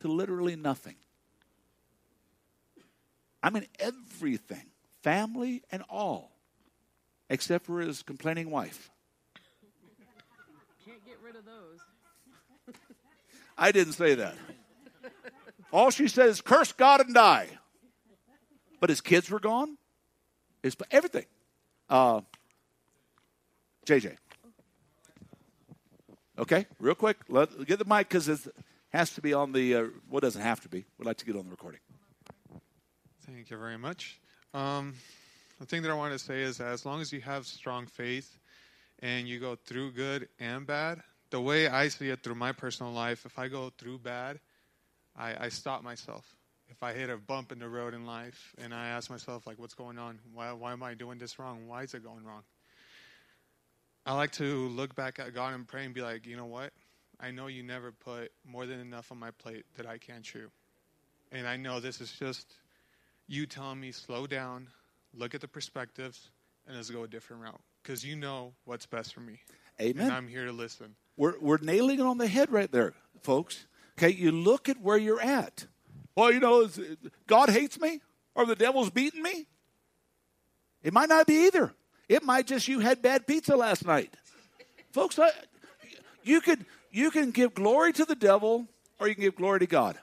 [0.00, 0.96] to literally nothing.
[3.42, 4.66] I mean, everything,
[5.02, 6.37] family and all,
[7.30, 8.90] except for his complaining wife.
[10.84, 12.74] Can't get rid of those.
[13.58, 14.36] I didn't say that.
[15.72, 17.48] All she said is curse God and die.
[18.80, 19.76] But his kids were gone.
[20.62, 21.26] His everything.
[21.88, 22.20] Uh,
[23.86, 24.16] JJ.
[26.38, 27.18] Okay, real quick.
[27.28, 28.40] Let, get the mic because it
[28.90, 29.74] has to be on the.
[29.74, 30.84] Uh, what doesn't have to be?
[30.98, 31.80] We'd like to get on the recording.
[33.26, 34.20] Thank you very much.
[34.54, 34.94] Um,
[35.58, 37.86] the thing that I want to say is that as long as you have strong
[37.86, 38.38] faith
[39.00, 42.92] and you go through good and bad, the way I see it through my personal
[42.92, 44.40] life, if I go through bad,
[45.16, 46.36] I, I stop myself.
[46.68, 49.58] If I hit a bump in the road in life and I ask myself, like,
[49.58, 50.20] what's going on?
[50.32, 51.66] Why, why am I doing this wrong?
[51.66, 52.42] Why is it going wrong?
[54.06, 56.72] I like to look back at God and pray and be like, you know what?
[57.20, 60.50] I know you never put more than enough on my plate that I can't chew.
[61.32, 62.46] And I know this is just
[63.26, 64.68] you telling me, slow down,
[65.14, 66.30] look at the perspectives,
[66.66, 67.60] and let's go a different route.
[67.82, 69.40] Because you know what's best for me.
[69.80, 70.06] Amen.
[70.06, 70.94] And I'm here to listen.
[71.16, 73.66] We're, we're nailing it on the head right there, folks.
[73.98, 75.66] Okay, you look at where you're at.
[76.14, 76.68] Well, you know,
[77.26, 78.00] God hates me
[78.34, 79.46] or the devil's beating me.
[80.82, 81.72] It might not be either.
[82.08, 84.14] It might just you had bad pizza last night.
[84.92, 85.30] folks, I,
[86.22, 88.66] you could you can give glory to the devil
[88.98, 89.98] or you can give glory to God.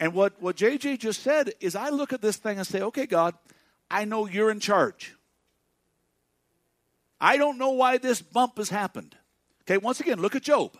[0.00, 3.06] And what, what JJ just said is I look at this thing and say, okay,
[3.06, 3.34] God,
[3.90, 5.14] I know you're in charge.
[7.20, 9.16] I don't know why this bump has happened.
[9.62, 10.76] Okay, once again, look at Job.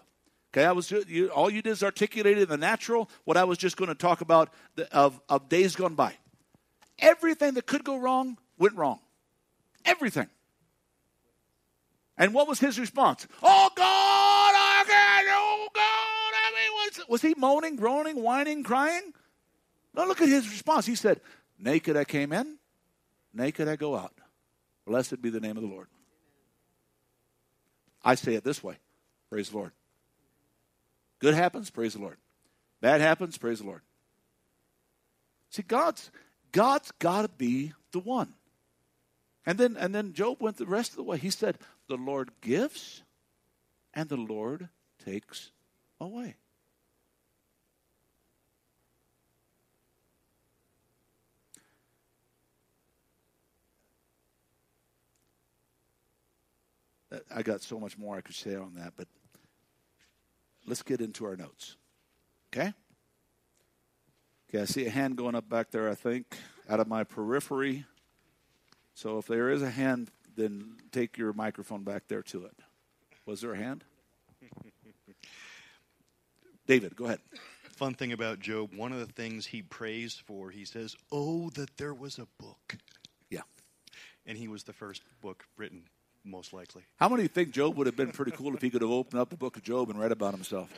[0.52, 3.58] Okay, I was you, all you did is articulated in the natural what I was
[3.58, 6.14] just going to talk about the, of, of days gone by.
[6.98, 9.00] Everything that could go wrong went wrong.
[9.84, 10.28] Everything.
[12.16, 13.26] And what was his response?
[13.42, 15.26] Oh God, I can't.
[15.30, 19.12] Oh God, I mean, was he moaning, groaning, whining, crying?
[19.94, 20.86] No, look at his response.
[20.86, 21.20] He said,
[21.58, 22.58] "Naked I came in,
[23.34, 24.14] naked I go out.
[24.86, 25.88] Blessed be the name of the Lord."
[28.02, 28.76] I say it this way:
[29.30, 29.72] Praise the Lord.
[31.18, 32.18] Good happens, praise the Lord.
[32.80, 33.82] Bad happens, praise the Lord.
[35.50, 36.10] See, God's
[36.52, 38.34] God's got to be the one.
[39.46, 41.16] And then and then Job went the rest of the way.
[41.16, 43.02] He said, "The Lord gives,
[43.92, 44.68] and the Lord
[45.04, 45.50] takes
[46.00, 46.36] away."
[57.35, 59.09] I got so much more I could say on that, but
[60.66, 61.77] let's get into our notes.
[62.53, 62.72] Okay?
[64.48, 66.37] Okay, I see a hand going up back there, I think,
[66.68, 67.85] out of my periphery.
[68.94, 72.55] So if there is a hand, then take your microphone back there to it.
[73.27, 73.85] Was there a hand?
[76.66, 77.20] David, go ahead.
[77.77, 81.77] Fun thing about Job, one of the things he prays for, he says, Oh, that
[81.77, 82.77] there was a book.
[83.31, 83.42] Yeah.
[84.27, 85.83] And he was the first book written,
[86.24, 86.82] most likely.
[86.96, 89.30] How many think Job would have been pretty cool if he could have opened up
[89.30, 90.70] the book of Job and read about himself?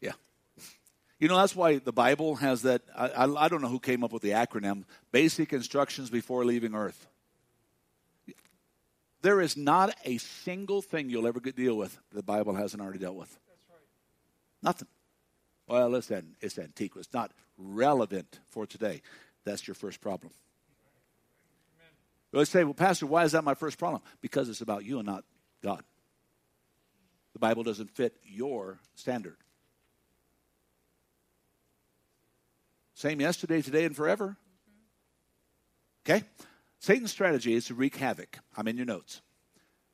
[0.00, 0.12] yeah.
[1.18, 2.82] You know, that's why the Bible has that.
[2.96, 6.74] I, I, I don't know who came up with the acronym basic instructions before leaving
[6.74, 7.06] earth.
[9.22, 12.98] There is not a single thing you'll ever get deal with the Bible hasn't already
[12.98, 13.36] dealt with.
[13.70, 13.78] Right.
[14.62, 14.88] Nothing.
[15.66, 16.92] Well, it's, an, it's antique.
[16.96, 19.00] It's not relevant for today.
[19.44, 20.32] That's your first problem.
[22.34, 24.02] Let's say, well, Pastor, why is that my first problem?
[24.20, 25.24] Because it's about you and not
[25.62, 25.82] God.
[27.32, 29.36] The Bible doesn't fit your standard.
[32.94, 34.36] Same yesterday, today, and forever.
[36.06, 36.24] Okay?
[36.78, 38.38] Satan's strategy is to wreak havoc.
[38.56, 39.20] I'm in your notes.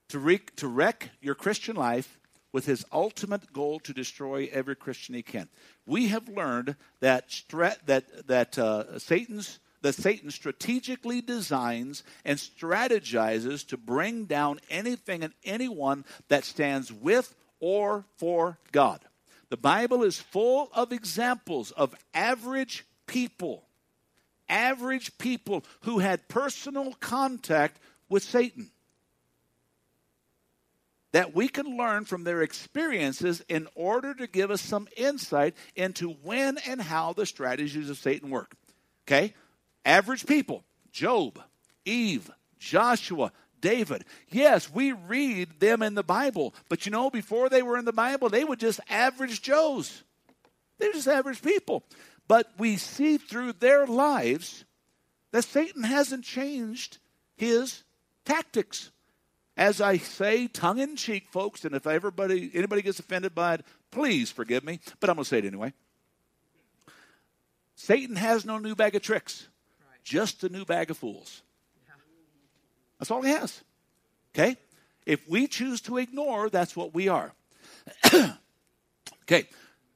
[0.09, 2.19] To wreak, to wreck your Christian life
[2.53, 5.49] with his ultimate goal to destroy every Christian he can.
[5.87, 13.67] We have learned that stra- that that uh, Satan's that Satan strategically designs and strategizes
[13.69, 19.01] to bring down anything and anyone that stands with or for God.
[19.49, 23.65] The Bible is full of examples of average people
[24.51, 28.71] average people who had personal contact with Satan.
[31.13, 36.11] That we can learn from their experiences in order to give us some insight into
[36.11, 38.55] when and how the strategies of Satan work.
[39.07, 39.35] Okay?
[39.85, 41.41] Average people Job,
[41.85, 44.05] Eve, Joshua, David.
[44.29, 47.93] Yes, we read them in the Bible, but you know, before they were in the
[47.93, 50.03] Bible, they were just average Joes.
[50.79, 51.85] They were just average people.
[52.27, 54.65] But we see through their lives
[55.33, 56.99] that Satan hasn't changed
[57.37, 57.83] his
[58.25, 58.91] tactics.
[59.57, 63.65] As I say, tongue in cheek, folks, and if everybody anybody gets offended by it,
[63.91, 65.75] please forgive me, but I'm going to say it anyway.
[67.75, 69.49] Satan has no new bag of tricks,
[70.11, 71.43] just a new bag of fools.
[72.99, 73.63] That's all he has.
[74.35, 74.57] Okay?
[75.07, 77.33] If we choose to ignore, that's what we are.
[79.23, 79.45] okay.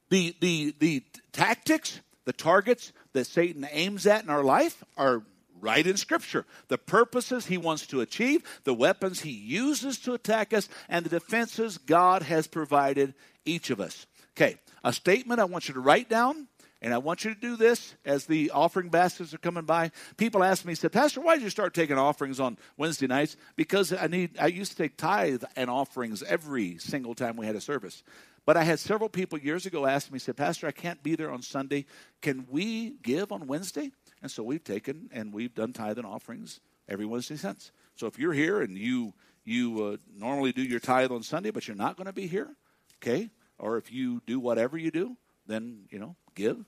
[0.09, 1.03] The, the, the
[1.33, 5.23] tactics, the targets that Satan aims at in our life are
[5.59, 6.45] right in Scripture.
[6.69, 11.19] The purposes he wants to achieve, the weapons he uses to attack us, and the
[11.19, 13.13] defenses God has provided
[13.43, 14.05] each of us.
[14.37, 16.47] Okay, a statement I want you to write down.
[16.85, 19.89] And I want you to do this as the offering baskets are coming by.
[20.17, 23.37] People ask me, said, Pastor, why did you start taking offerings on Wednesday nights?
[23.55, 27.55] Because I need I used to take tithe and offerings every single time we had
[27.55, 28.03] a service.
[28.45, 31.31] But I had several people years ago ask me, said, Pastor, I can't be there
[31.31, 31.87] on Sunday.
[32.21, 33.91] Can we give on Wednesday?
[34.21, 37.71] And so we've taken and we've done tithe and offerings every Wednesday since.
[37.95, 41.67] So if you're here and you you uh, normally do your tithe on Sunday, but
[41.67, 42.55] you're not going to be here,
[42.97, 43.31] okay?
[43.57, 45.17] Or if you do whatever you do,
[45.47, 46.63] then you know give,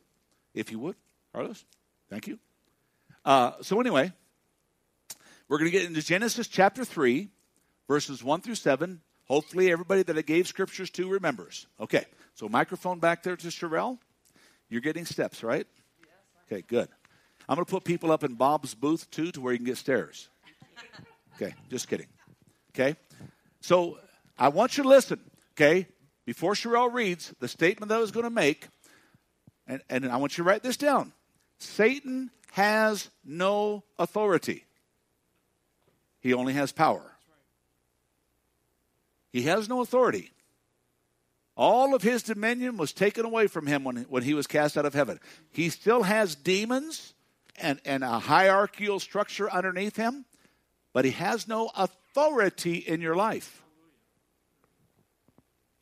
[0.57, 0.95] if you would,
[1.33, 1.63] Carlos.
[2.09, 2.39] Thank you.
[3.23, 4.11] Uh, so anyway,
[5.47, 7.29] we're going to get into Genesis chapter three,
[7.87, 9.01] verses one through seven.
[9.25, 11.67] Hopefully, everybody that I gave scriptures to remembers.
[11.79, 13.99] Okay, so microphone back there to Sherelle.
[14.69, 15.67] You're getting steps, right?
[16.45, 16.87] Okay, good.
[17.47, 19.77] I'm going to put people up in Bob's booth too to where you can get
[19.77, 20.29] stairs.
[21.35, 22.07] Okay, just kidding.
[22.71, 22.95] Okay,
[23.61, 23.99] so
[24.37, 25.19] I want you to listen.
[25.53, 25.87] Okay,
[26.25, 28.67] before Sherelle reads the statement that I was going to make,
[29.67, 31.13] and, and I want you to write this down
[31.59, 34.65] Satan has no authority,
[36.19, 37.13] he only has power.
[39.31, 40.31] He has no authority.
[41.55, 44.85] All of his dominion was taken away from him when, when he was cast out
[44.85, 45.19] of heaven.
[45.51, 47.13] He still has demons
[47.57, 50.25] and, and a hierarchical structure underneath him,
[50.93, 53.61] but he has no authority in your life.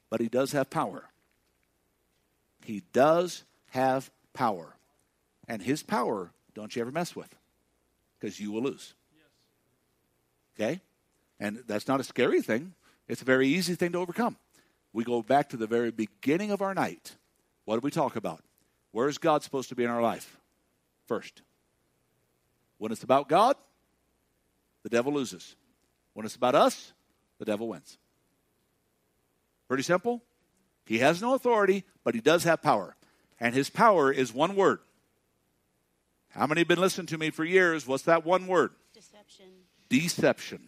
[0.09, 1.09] But he does have power.
[2.63, 3.43] He does
[3.75, 4.75] have power.
[5.47, 7.33] And his power, don't you ever mess with,
[8.17, 8.95] because you will lose.
[10.55, 10.79] Okay?
[11.39, 12.73] And that's not a scary thing,
[13.07, 14.37] it's a very easy thing to overcome.
[14.93, 17.17] We go back to the very beginning of our night.
[17.65, 18.41] What do we talk about?
[18.91, 20.37] Where is God supposed to be in our life?
[21.05, 21.41] First.
[22.77, 23.57] When it's about God,
[24.83, 25.55] the devil loses.
[26.13, 26.93] When it's about us,
[27.39, 27.97] the devil wins.
[29.67, 30.23] Pretty simple.
[30.85, 32.95] He has no authority, but he does have power.
[33.39, 34.79] And his power is one word.
[36.29, 37.87] How many have been listening to me for years?
[37.87, 38.71] What's that one word?
[38.93, 39.45] Deception.
[39.89, 40.67] Deception.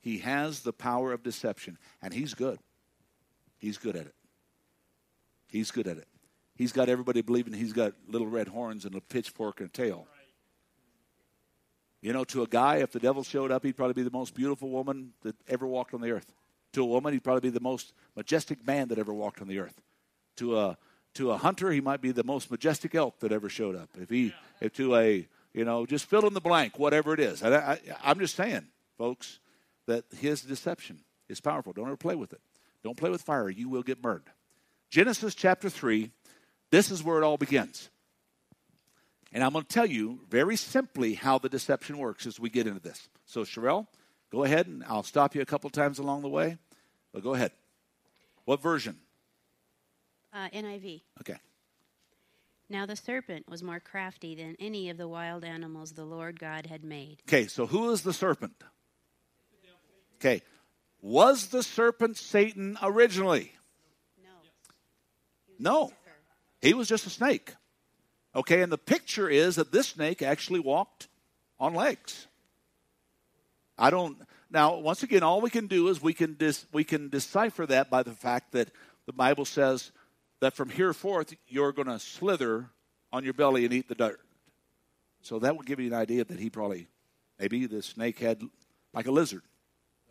[0.00, 2.58] He has the power of deception, and he's good.
[3.56, 4.14] He's good at it.
[5.46, 6.08] He's good at it.
[6.56, 10.06] He's got everybody believing he's got little red horns and a pitchfork and a tail.
[12.02, 14.34] You know, to a guy, if the devil showed up, he'd probably be the most
[14.34, 16.34] beautiful woman that ever walked on the earth.
[16.74, 19.58] To a woman, he'd probably be the most majestic man that ever walked on the
[19.58, 19.80] earth.
[20.36, 20.76] To a
[21.14, 23.88] to a hunter, he might be the most majestic elk that ever showed up.
[24.00, 27.42] If he, if to a, you know, just fill in the blank, whatever it is.
[27.42, 28.66] I, I, I'm just saying,
[28.98, 29.38] folks,
[29.86, 31.72] that his deception is powerful.
[31.72, 32.40] Don't ever play with it.
[32.82, 33.48] Don't play with fire.
[33.48, 34.24] You will get burned.
[34.90, 36.10] Genesis chapter 3,
[36.70, 37.88] this is where it all begins.
[39.32, 42.66] And I'm going to tell you very simply how the deception works as we get
[42.66, 43.08] into this.
[43.26, 43.88] So, Sherelle,
[44.30, 46.58] go ahead and I'll stop you a couple times along the way.
[47.12, 47.52] But go ahead.
[48.44, 48.98] What version?
[50.34, 51.02] Uh, NIV.
[51.20, 51.36] Okay.
[52.68, 56.66] Now the serpent was more crafty than any of the wild animals the Lord God
[56.66, 57.22] had made.
[57.28, 58.64] Okay, so who is the serpent?
[60.16, 60.42] Okay.
[61.00, 63.52] Was the serpent Satan originally?
[64.22, 64.30] No.
[65.58, 65.92] No.
[66.60, 67.54] He was just a snake.
[68.34, 71.08] Okay, and the picture is that this snake actually walked
[71.60, 72.26] on legs.
[73.78, 74.16] I don't
[74.50, 77.90] now once again all we can do is we can dis, we can decipher that
[77.90, 78.70] by the fact that
[79.06, 79.92] the Bible says
[80.44, 82.68] that from here forth you're going to slither
[83.10, 84.20] on your belly and eat the dirt.
[85.22, 86.88] So that would give you an idea that he probably
[87.38, 88.42] maybe the snake had
[88.92, 89.40] like a lizard.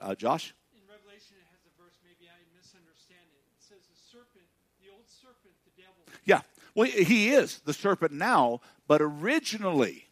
[0.01, 0.55] Uh, Josh?
[0.73, 3.43] In Revelation, it has a verse, maybe I misunderstand it.
[3.55, 4.45] It says the serpent,
[4.83, 6.01] the old serpent, the devil.
[6.25, 6.41] Yeah.
[6.73, 10.07] Well, he is the serpent now, but originally,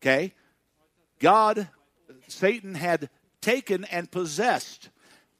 [0.00, 0.32] okay,
[1.20, 1.68] God,
[2.26, 3.10] Satan had
[3.42, 4.88] taken and possessed.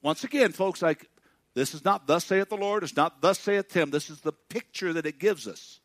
[0.03, 1.09] Once again, folks, like
[1.57, 3.90] this is not thus saith the Lord, it's not thus saith him.
[3.90, 5.80] This is the picture that it gives us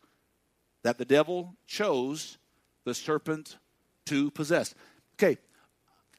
[0.83, 2.37] that the devil chose
[2.83, 3.55] the serpent
[4.07, 4.75] to possess.
[5.15, 5.37] Okay,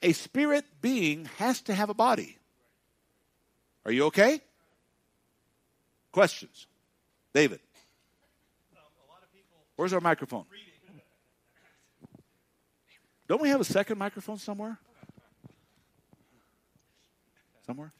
[0.01, 2.39] a spirit being has to have a body.
[3.85, 4.41] Are you okay?
[6.13, 6.67] Questions?
[7.35, 7.61] David.
[9.77, 10.47] Where's our microphone?
[13.29, 14.79] Don't we have a second microphone somewhere?
[17.67, 17.93] Somewhere?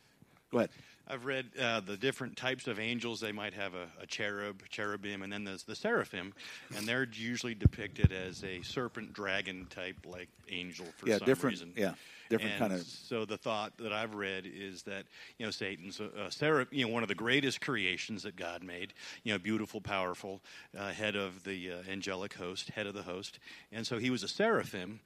[0.51, 0.71] Go ahead.
[1.13, 3.21] I've read uh, the different types of angels.
[3.21, 6.33] They might have a, a cherub, cherubim, and then there's the seraphim,
[6.75, 11.53] and they're usually depicted as a serpent dragon type like angel for Yeah, some different-
[11.55, 11.73] reason.
[11.77, 11.95] yeah,
[12.33, 15.05] different And kind of- So the thought that I've read is that
[15.39, 18.93] you know Satan's uh, seraph, you know, one of the greatest creations that God made.
[19.25, 20.41] You know, beautiful, powerful,
[20.77, 23.39] uh, head of the uh, angelic host, head of the host,
[23.71, 25.01] and so he was a seraphim,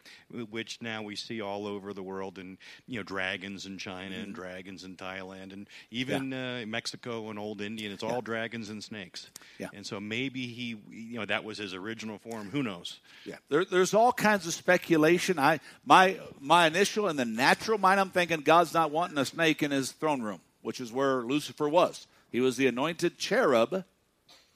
[0.50, 4.32] which now we see all over the world, and you know, dragons in China and
[4.32, 4.36] Mhm.
[4.36, 7.92] dragons in Thailand, and even uh, Mexico and Old Indian.
[7.92, 8.20] It's all Yeah.
[8.22, 9.30] dragons and snakes.
[9.58, 9.68] Yeah.
[9.72, 12.50] And so maybe he, you know, that was his original form.
[12.50, 13.00] Who knows?
[13.24, 15.38] Yeah, there, there's all kinds of speculation.
[15.38, 19.62] I my my initial in the natural mind, I'm thinking God's not wanting a snake
[19.62, 22.06] in His throne room, which is where Lucifer was.
[22.30, 23.84] He was the anointed cherub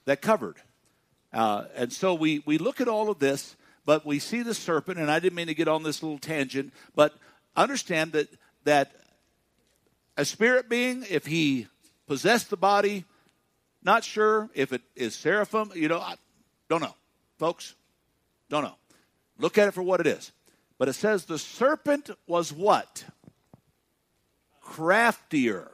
[0.04, 0.56] that covered,
[1.32, 3.56] uh, and so we we look at all of this,
[3.86, 4.98] but we see the serpent.
[4.98, 7.14] And I didn't mean to get on this little tangent, but
[7.56, 8.28] understand that
[8.64, 8.92] that
[10.16, 11.68] a spirit being, if he
[12.06, 13.04] possessed the body,
[13.82, 15.70] not sure if it is seraphim.
[15.74, 16.16] You know, I
[16.68, 16.94] don't know,
[17.38, 17.74] folks.
[18.50, 18.74] Don't know.
[19.38, 20.32] Look at it for what it is.
[20.81, 23.05] But it says the serpent was what?
[24.62, 25.68] Craftier,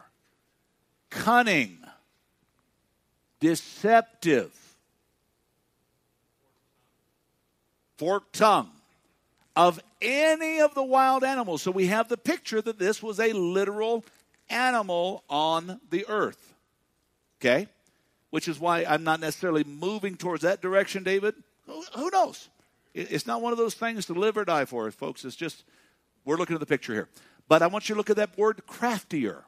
[1.10, 1.78] cunning,
[3.38, 4.52] deceptive,
[7.98, 8.72] forked tongue
[9.54, 11.62] of any of the wild animals.
[11.62, 14.04] So we have the picture that this was a literal
[14.50, 16.52] animal on the earth.
[17.40, 17.68] Okay?
[18.30, 21.36] Which is why I'm not necessarily moving towards that direction, David.
[21.94, 22.48] Who, knows?
[22.96, 25.24] It- It's not one of those things to live or die for, folks.
[25.24, 25.64] It's just,
[26.24, 27.08] we're looking at the picture here.
[27.46, 29.44] But I want you to look at that word craftier.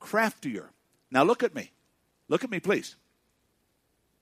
[0.00, 0.70] Craftier.
[1.10, 1.70] Now look at me.
[2.28, 2.96] Look at me, please.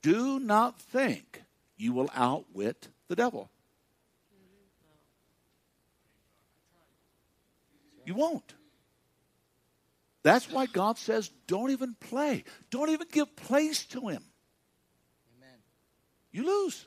[0.03, 1.43] Do not think
[1.77, 3.51] you will outwit the devil.
[8.05, 8.55] You won't.
[10.25, 12.45] That's why God says, don't even play.
[12.71, 14.25] Don't even give place to him.
[15.37, 15.59] Amen.
[16.33, 16.87] You lose.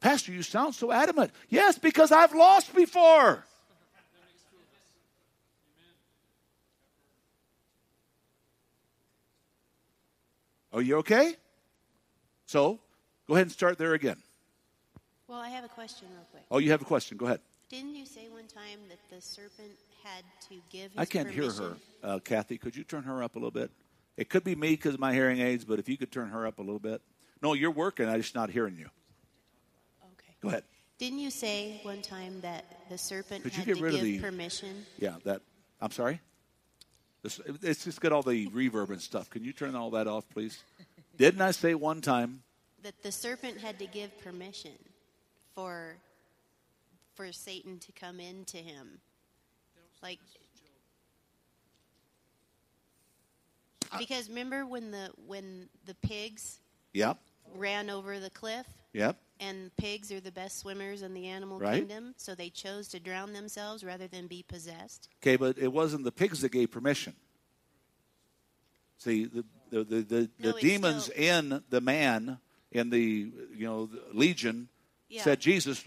[0.00, 1.32] Pastor, you sound so adamant.
[1.48, 3.44] Yes, because I've lost before.
[10.72, 11.34] Are you okay?
[12.44, 12.78] So,
[13.26, 14.18] go ahead and start there again.
[15.26, 16.42] Well, I have a question real quick.
[16.50, 17.16] Oh, you have a question.
[17.16, 17.40] Go ahead.
[17.70, 19.72] Didn't you say one time that the serpent
[20.04, 21.76] had to give his I can't hear her.
[22.02, 23.70] Uh, Kathy, could you turn her up a little bit?
[24.16, 26.46] It could be me because of my hearing aids, but if you could turn her
[26.46, 27.02] up a little bit.
[27.42, 28.08] No, you're working.
[28.08, 28.88] I'm just not hearing you.
[30.40, 30.64] Go ahead.
[30.98, 34.00] Didn't you say one time that the serpent Could you had get to rid of
[34.00, 34.86] give the- permission?
[34.98, 35.42] Yeah, that.
[35.80, 36.20] I'm sorry?
[37.22, 39.28] This, it's just got all the reverb and stuff.
[39.30, 40.62] Can you turn all that off, please?
[41.18, 42.42] Didn't I say one time?
[42.82, 44.72] That the serpent had to give permission
[45.54, 45.96] for
[47.14, 49.00] for Satan to come into him.
[50.02, 50.18] Like
[53.98, 56.60] because remember when the when the pigs
[56.92, 57.18] Yep.
[57.54, 58.66] ran over the cliff
[58.96, 59.16] Yep.
[59.40, 61.80] and pigs are the best swimmers in the animal Right.
[61.86, 66.04] kingdom so they chose to drown themselves rather than be possessed Okay, but it wasn't
[66.04, 67.14] the pigs that gave permission.
[68.98, 72.38] See, the the the, the, No, the demons still- in the man
[72.72, 74.68] in the you know the legion
[75.08, 75.22] Yeah.
[75.22, 75.84] said, "Jesus,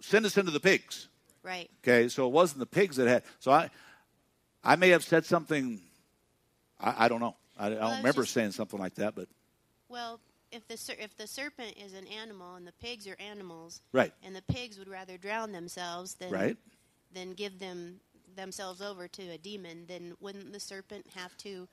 [0.00, 1.08] send us into the pigs."
[1.42, 3.22] right Okay, so it wasn't the pigs that had.
[3.38, 3.70] So I,
[4.62, 5.80] I may have said something.
[6.78, 7.36] I, I don't know.
[7.58, 9.28] I, I I don't remember just- saying something like that, but
[9.88, 10.20] well
[10.52, 14.12] if the ser- if the serpent is an animal and the pigs are animals Right.
[14.22, 16.56] and the pigs would rather drown themselves than Right.
[17.12, 18.00] than give them
[18.36, 21.68] themselves over to a demon then wouldn't the serpent have to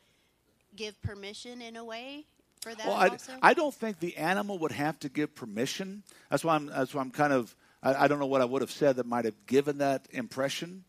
[0.75, 2.25] give permission in a way
[2.61, 6.03] for that well, I, I don't think the animal would have to give permission.
[6.29, 6.65] That's why I'm.
[6.65, 7.55] That's why I'm kind of.
[7.83, 10.83] I, I don't know what I would have said that might have given that impression.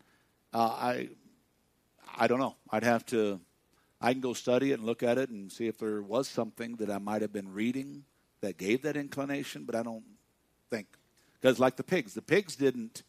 [0.51, 1.09] Uh, I,
[2.17, 2.55] I don't know.
[2.71, 3.39] I'd have to.
[4.01, 6.75] I can go study it and look at it and see if there was something
[6.77, 8.05] that I might have been reading
[8.41, 10.03] that gave that inclination, but I don't
[10.69, 10.87] think
[11.33, 13.03] because like the pigs, the pigs didn't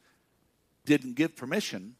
[0.85, 1.97] didn't give permission.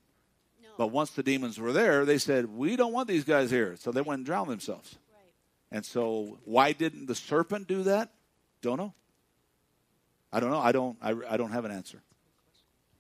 [0.79, 3.93] But once the demons were there, they said, "We don't want these guys here," so
[3.93, 4.97] they went and drowned themselves.
[5.71, 8.13] And so, why didn't the serpent do that?
[8.61, 8.95] Don't know.
[10.33, 10.59] I don't know.
[10.59, 10.97] I don't.
[11.03, 12.03] I, I don't have an answer.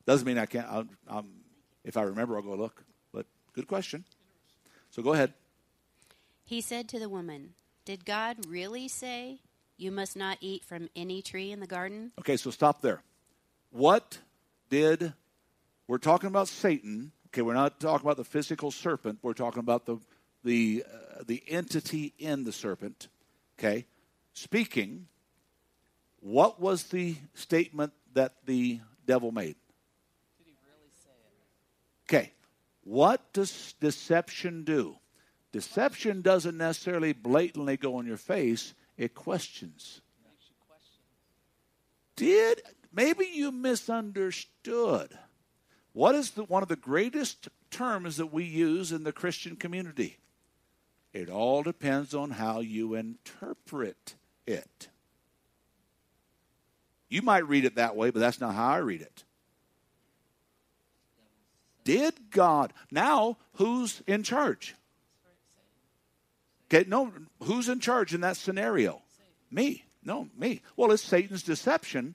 [0.07, 0.67] Doesn't mean I can't.
[1.09, 1.25] I'll,
[1.85, 2.85] if I remember, I'll go look.
[3.13, 4.05] But good question.
[4.91, 5.33] So go ahead.
[6.51, 9.41] He said to the woman did god really say
[9.77, 13.03] you must not eat from any tree in the garden Okay, so stop there.
[13.71, 14.19] What
[14.69, 15.15] did
[15.89, 17.13] we're talking about Satan?
[17.29, 19.21] Okay, we're not talking about the physical serpent.
[19.23, 19.99] We're talking about the
[20.45, 23.09] the uh, the entity in the serpent.
[23.59, 23.87] Okay,
[24.35, 25.07] speaking.
[26.23, 29.57] What was the statement that the devil made?
[30.37, 32.15] Did he really say it?
[32.15, 32.33] Okay,
[32.85, 35.00] What does deception do?
[35.53, 40.01] Deception doesn't necessarily blatantly go in your face, it questions.
[42.17, 45.19] Did maybe you misunderstood?
[45.93, 50.19] What is the, one of the greatest terms that we use in the Christian community?
[51.13, 54.15] It all depends on how you interpret
[54.47, 54.89] it.
[57.09, 59.25] You might read it that way, but that's not how I read it.
[61.83, 62.73] Did God.
[62.93, 64.77] Now, who's in charge?
[66.73, 67.13] Okay, no,
[67.43, 69.03] who's in charge in that scenario?
[69.51, 69.85] Me.
[70.05, 70.63] No, me.
[70.77, 72.15] Well, it's Satan's deception,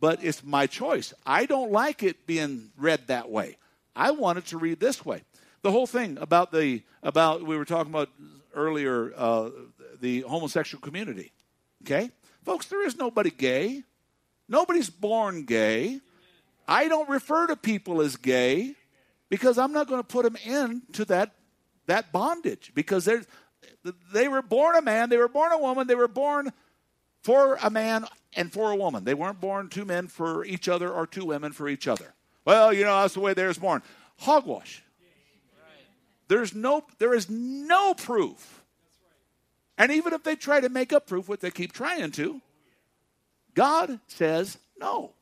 [0.00, 1.12] but it's my choice.
[1.26, 3.56] I don't like it being read that way.
[3.96, 5.22] I want it to read this way.
[5.62, 8.10] The whole thing about the about we were talking about
[8.54, 9.50] earlier uh,
[10.00, 11.32] the homosexual community.
[11.82, 12.10] Okay,
[12.44, 13.82] folks, there is nobody gay.
[14.48, 16.00] Nobody's born gay.
[16.68, 18.74] I don't refer to people as gay
[19.28, 21.32] because I'm not going to put them into that
[21.86, 23.18] that bondage because they
[24.12, 26.52] they were born a man, they were born a woman, they were born
[27.22, 29.04] for a man and for a woman.
[29.04, 32.14] They weren't born two men for each other or two women for each other.
[32.44, 33.82] Well, you know, that's the way they was born.
[34.18, 34.82] Hogwash.
[36.28, 38.62] There's no there is no proof.
[39.76, 42.40] And even if they try to make up proof, what they keep trying to,
[43.54, 45.12] God says no.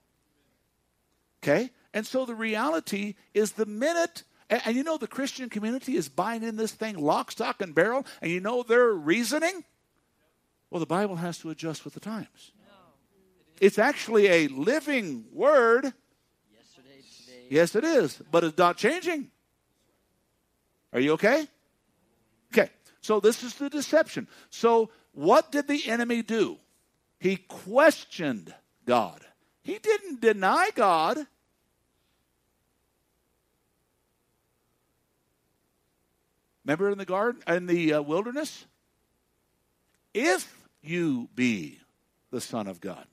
[1.43, 1.71] Okay?
[1.95, 6.11] And so the reality is the minute, and, and, you know, the Christian community is
[6.11, 9.65] buying in this thing lock, stock, and barrel, and you know their reasoning?
[10.69, 12.53] Well, the Bible has to adjust with the times.
[13.63, 15.95] It's actually a living word.
[17.49, 19.31] Yes, it is, but it's not changing.
[20.93, 21.47] Are you okay?
[22.53, 22.69] Okay,
[23.01, 24.29] so this is the deception.
[24.51, 26.59] So, what did the enemy do?
[27.19, 29.25] He questioned God.
[29.63, 31.27] He didn't deny God.
[36.65, 38.67] Remember in the garden, in the uh, wilderness?
[40.15, 41.79] If you be
[42.31, 43.07] the Son of God.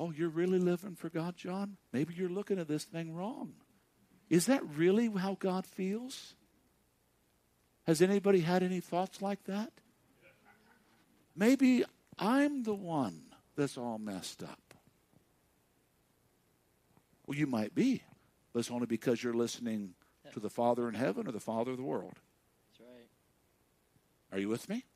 [0.00, 1.76] Oh, you're really living for God, John?
[1.92, 3.54] Maybe you're looking at this thing wrong.
[4.30, 6.34] Is that really how God feels?
[7.84, 9.72] Has anybody had any thoughts like that?
[11.34, 11.84] Maybe
[12.18, 13.22] I'm the one
[13.56, 14.67] that's all messed up.
[17.28, 18.02] Well, you might be,
[18.54, 19.92] but it's only because you're listening
[20.32, 22.14] to the Father in heaven or the Father of the world.
[22.70, 23.06] That's right.
[24.32, 24.86] Are you with me?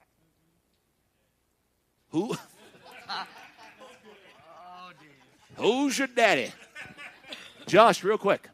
[2.15, 2.33] Mm-hmm.
[2.33, 2.37] Who?
[5.85, 6.51] Who's your daddy?
[7.67, 8.49] Josh, real quick.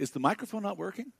[0.00, 1.12] Is the microphone not working?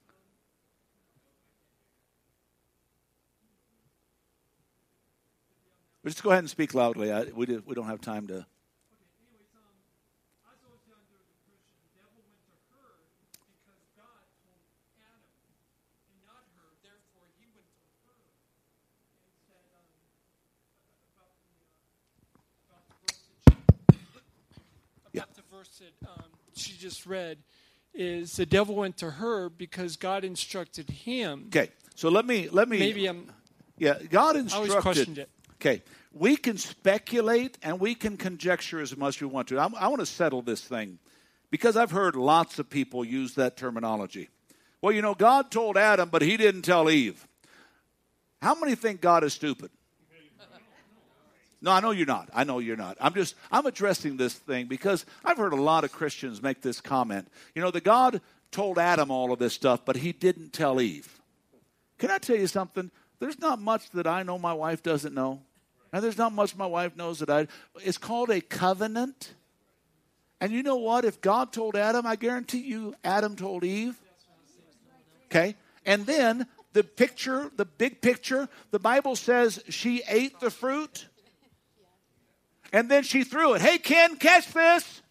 [6.02, 7.12] Just go ahead and speak loudly.
[7.12, 8.46] I, we, did, we don't have time to.
[25.12, 25.22] Yeah.
[25.24, 26.24] About the verse that um,
[26.54, 27.36] she just read
[27.94, 31.46] is the devil went to her because God instructed him.
[31.48, 32.78] Okay, so let me let me.
[32.78, 33.30] Maybe I'm.
[33.78, 34.70] Yeah, God instructed.
[34.70, 35.30] I always questioned it.
[35.54, 35.82] Okay,
[36.12, 39.58] we can speculate and we can conjecture as much as we want to.
[39.58, 40.98] I, I want to settle this thing
[41.50, 44.28] because I've heard lots of people use that terminology.
[44.82, 47.26] Well, you know, God told Adam, but he didn't tell Eve.
[48.40, 49.70] How many think God is stupid?
[51.62, 52.30] No, I know you're not.
[52.34, 52.96] I know you're not.
[53.00, 56.80] I'm just I'm addressing this thing because I've heard a lot of Christians make this
[56.80, 57.28] comment.
[57.54, 61.20] You know, the God told Adam all of this stuff, but he didn't tell Eve.
[61.98, 62.90] Can I tell you something?
[63.18, 65.42] There's not much that I know my wife doesn't know.
[65.92, 67.46] And there's not much my wife knows that I
[67.82, 69.34] it's called a covenant.
[70.40, 71.04] And you know what?
[71.04, 74.00] If God told Adam, I guarantee you Adam told Eve.
[75.26, 75.54] Okay?
[75.84, 81.06] And then the picture, the big picture, the Bible says she ate the fruit.
[82.72, 83.62] And then she threw it.
[83.62, 85.02] Hey, Ken, catch this.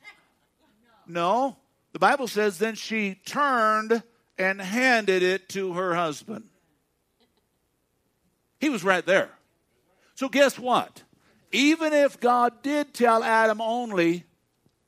[1.08, 1.58] No.
[1.92, 4.04] The Bible says then she turned
[4.38, 6.46] and handed it to her husband.
[8.60, 9.30] He was right there.
[10.16, 11.04] So, guess what?
[11.52, 14.26] Even if God did tell Adam only,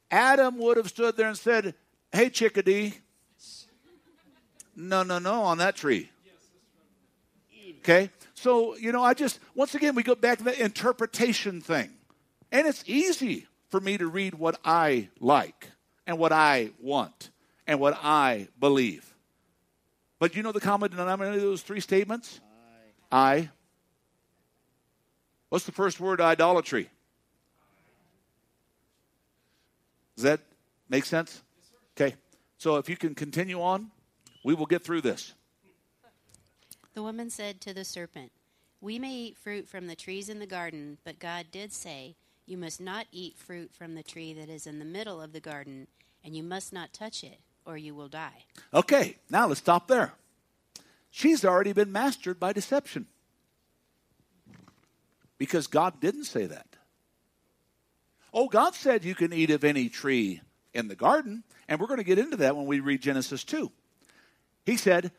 [0.10, 1.74] Adam would have stood there and said,
[2.12, 2.94] Hey, chickadee.
[4.76, 6.10] No, no, no, on that tree.
[7.80, 8.10] Okay?
[8.34, 11.90] So, you know, I just, once again, we go back to the interpretation thing.
[12.52, 15.70] And it's easy for me to read what I like.
[16.08, 17.30] and what I want
[17.68, 19.14] and what I believe.
[20.20, 22.42] But you know the common denominator of those three statements?
[23.12, 23.18] I.
[23.18, 23.50] I.
[25.50, 26.90] What's the first word idolatry?
[30.16, 30.42] Does that
[30.90, 31.42] make sense?
[31.96, 32.16] Okay.
[32.58, 33.92] So if you can continue on,
[34.44, 35.34] we will get through this.
[36.94, 38.32] The woman said to the serpent,
[38.82, 42.16] We may eat fruit from the trees in the garden, but God did say,
[42.52, 45.40] You must not eat fruit from the tree that is in the middle of the
[45.40, 45.88] garden,
[46.22, 48.44] and you must not touch it, or you will die.
[48.74, 50.16] Okay, now let's stop there.
[51.12, 53.08] She's already been mastered by deception.
[55.38, 56.76] Because God didn't say that.
[58.34, 60.42] Oh, God said you can eat of any tree
[60.74, 63.72] in the garden, and we're going to get into that when we read Genesis 2.
[64.66, 65.14] He said,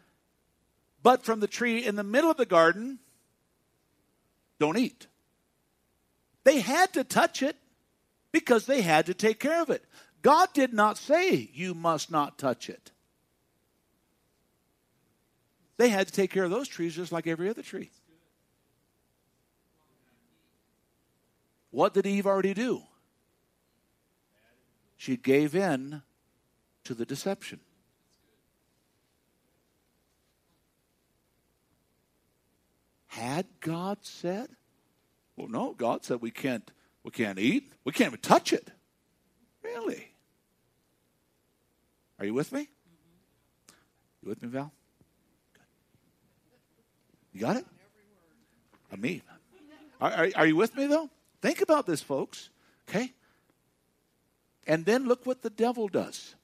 [1.03, 2.99] But from the tree in the middle of the garden,
[4.61, 5.07] don't eat.
[6.45, 7.57] They had to touch it
[8.33, 9.85] because they had to take care of it.
[10.23, 12.91] God did not say, You must not touch it.
[15.77, 17.91] They had to take care of those trees just like every other tree.
[21.71, 22.83] What did Eve already do?
[24.97, 26.03] She gave in
[26.85, 27.61] to the deception.
[33.09, 34.49] Had God said?
[35.37, 36.71] Well, no, God said we can't
[37.05, 37.73] we can't eat.
[37.85, 38.71] We can't even touch it.
[39.63, 40.09] Really?
[42.19, 42.69] Are you with me?
[44.23, 44.73] You with me, Val?
[47.33, 47.67] You got it?
[48.97, 49.23] Me.
[50.01, 51.09] Are, are, are you with me, though?
[51.41, 52.51] Think about this, folks.
[52.89, 53.13] Okay?
[54.67, 56.35] And then look what the devil does.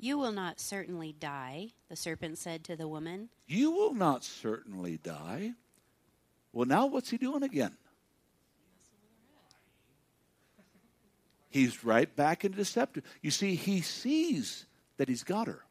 [0.00, 3.28] You will not certainly die, the serpent said to the woman.
[3.46, 5.54] You will not certainly die.
[6.58, 7.76] Well, now what's he doing again?
[11.50, 13.04] He's right back in deceptive.
[13.22, 15.64] You see, he sees that he's got her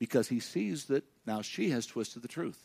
[0.00, 2.58] because he sees that now she has twisted the truth.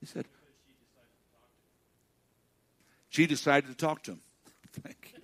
[0.00, 0.26] He said,
[3.10, 4.20] She decided to talk to him.
[4.72, 5.20] Thank you.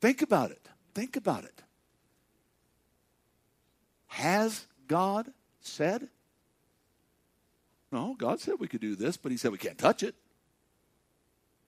[0.00, 0.68] Think about it.
[0.94, 1.62] Think about it.
[4.12, 5.32] Has God
[5.62, 6.06] said?
[7.90, 10.14] No, God said we could do this, but He said we can't touch it.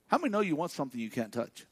[0.09, 1.65] How many know you want something you can't touch?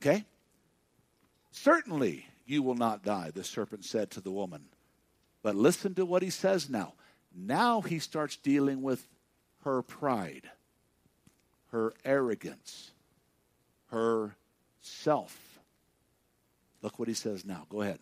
[0.00, 0.24] Okay?
[1.50, 4.66] Certainly you will not die, the serpent said to the woman.
[5.42, 6.92] But listen to what he says now.
[7.34, 9.08] Now he starts dealing with
[9.64, 10.48] her pride,
[11.72, 12.92] her arrogance,
[13.90, 14.36] her
[14.80, 15.49] self.
[16.82, 17.66] Look what he says now.
[17.68, 17.98] Go ahead.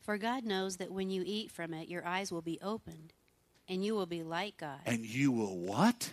[0.00, 3.12] For God knows that when you eat from it, your eyes will be opened,
[3.68, 4.78] and you will be like God.
[4.86, 6.12] And you will what?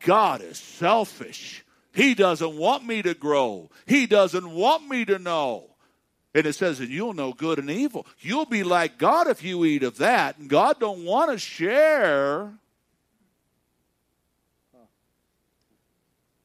[0.00, 1.64] God is selfish.
[1.92, 3.70] He doesn't want me to grow.
[3.86, 5.70] He doesn't want me to know.
[6.34, 8.06] And it says that you'll know good and evil.
[8.20, 10.36] You'll be like God if you eat of that.
[10.36, 12.52] And God don't want to share.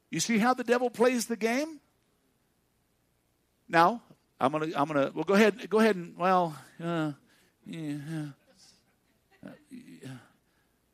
[0.08, 1.80] You see how the devil plays the game?
[3.72, 4.02] Now,
[4.38, 5.10] I'm gonna, I'm gonna.
[5.14, 6.54] Well, go ahead, go ahead and well,
[6.84, 7.12] uh,
[7.64, 7.96] yeah,
[9.46, 9.50] uh,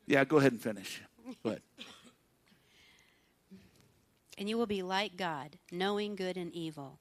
[0.07, 1.01] yeah, go ahead and finish.
[1.43, 1.61] Go ahead.
[4.37, 6.99] And you will be like God, knowing good and evil.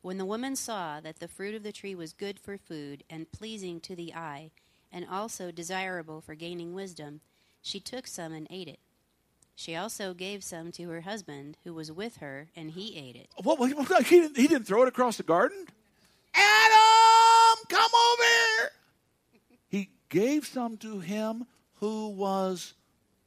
[0.00, 3.30] When the woman saw that the fruit of the tree was good for food and
[3.30, 4.50] pleasing to the eye,
[4.90, 7.20] and also desirable for gaining wisdom,
[7.62, 8.80] she took some and ate it.
[9.54, 13.28] She also gave some to her husband, who was with her, and he ate it.
[13.42, 13.58] What?
[13.58, 15.66] what he, didn't, he didn't throw it across the garden?
[16.34, 18.22] Adam, come over
[18.58, 18.70] here.
[19.68, 21.46] He gave some to him
[21.80, 22.74] who was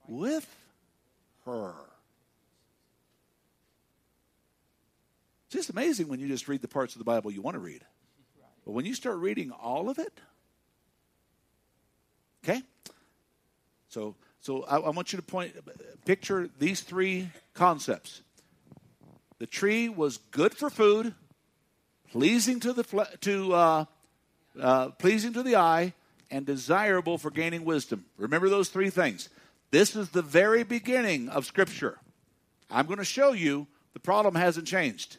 [0.08, 0.48] with
[1.46, 1.74] her.
[5.46, 7.60] It's just amazing when you just read the parts of the Bible you want to
[7.60, 7.84] read.
[8.66, 10.20] But when you start reading all of it,
[12.44, 12.64] okay?
[13.90, 14.16] So,
[14.46, 15.54] so I, I want you to point,
[16.06, 18.22] picture these three concepts.
[19.40, 21.16] The tree was good for food,
[22.12, 22.84] pleasing to the
[23.22, 23.86] to uh,
[24.62, 25.94] uh, pleasing to the eye,
[26.30, 28.06] and desirable for gaining wisdom.
[28.18, 29.30] Remember those three things.
[29.72, 31.98] This is the very beginning of Scripture.
[32.70, 35.18] I'm going to show you the problem hasn't changed.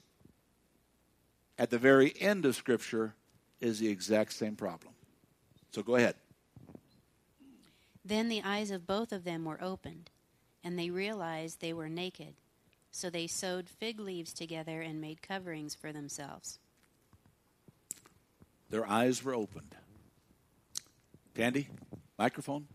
[1.58, 3.16] At the very end of Scripture
[3.60, 4.94] is the exact same problem.
[5.72, 6.14] So go ahead.
[8.06, 10.10] Then the eyes of both of them were opened,
[10.62, 12.34] and they realized they were naked.
[12.92, 16.60] So they sewed fig leaves together and made coverings for themselves.
[18.70, 19.74] Their eyes were opened.
[21.34, 21.68] Tandy,
[22.16, 22.68] microphone.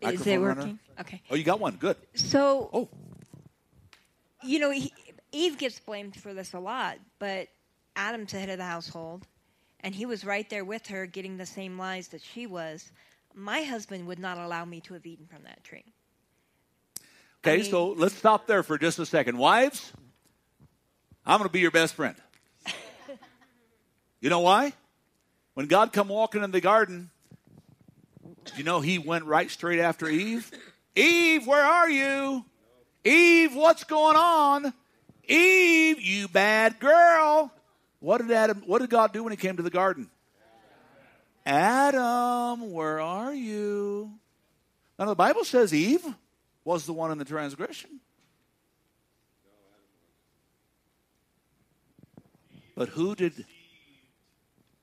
[0.00, 0.60] Is it runner?
[0.60, 0.78] working?
[1.00, 1.22] Okay.
[1.30, 1.76] Oh, you got one.
[1.76, 1.96] Good.
[2.14, 2.88] So, oh,
[4.42, 4.92] you know, he,
[5.30, 7.46] Eve gets blamed for this a lot, but
[7.94, 9.28] Adam's the head of the household,
[9.78, 12.90] and he was right there with her, getting the same lies that she was.
[13.34, 15.84] My husband would not allow me to have eaten from that tree.
[17.44, 19.38] Okay, I mean- so let's stop there for just a second.
[19.38, 19.92] Wives,
[21.26, 22.16] I'm going to be your best friend.
[24.20, 24.72] you know why?
[25.54, 27.10] When God come walking in the garden,
[28.56, 30.50] you know he went right straight after Eve?
[30.96, 32.44] Eve, where are you?
[33.04, 34.72] Eve, what's going on?
[35.24, 37.52] Eve, you bad girl.
[38.00, 40.10] What did Adam what did God do when he came to the garden?
[41.44, 44.12] Adam, where are you?
[44.98, 46.06] Now the Bible says Eve
[46.64, 48.00] was the one in the transgression.
[52.74, 53.44] But who did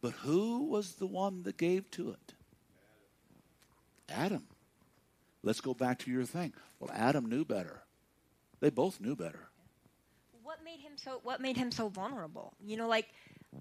[0.01, 2.33] but who was the one that gave to it?
[4.09, 4.43] Adam.
[5.43, 6.53] Let's go back to your thing.
[6.79, 7.83] Well, Adam knew better.
[8.59, 9.49] They both knew better.
[10.43, 11.19] What made him so?
[11.23, 12.53] What made him so vulnerable?
[12.59, 13.07] You know, like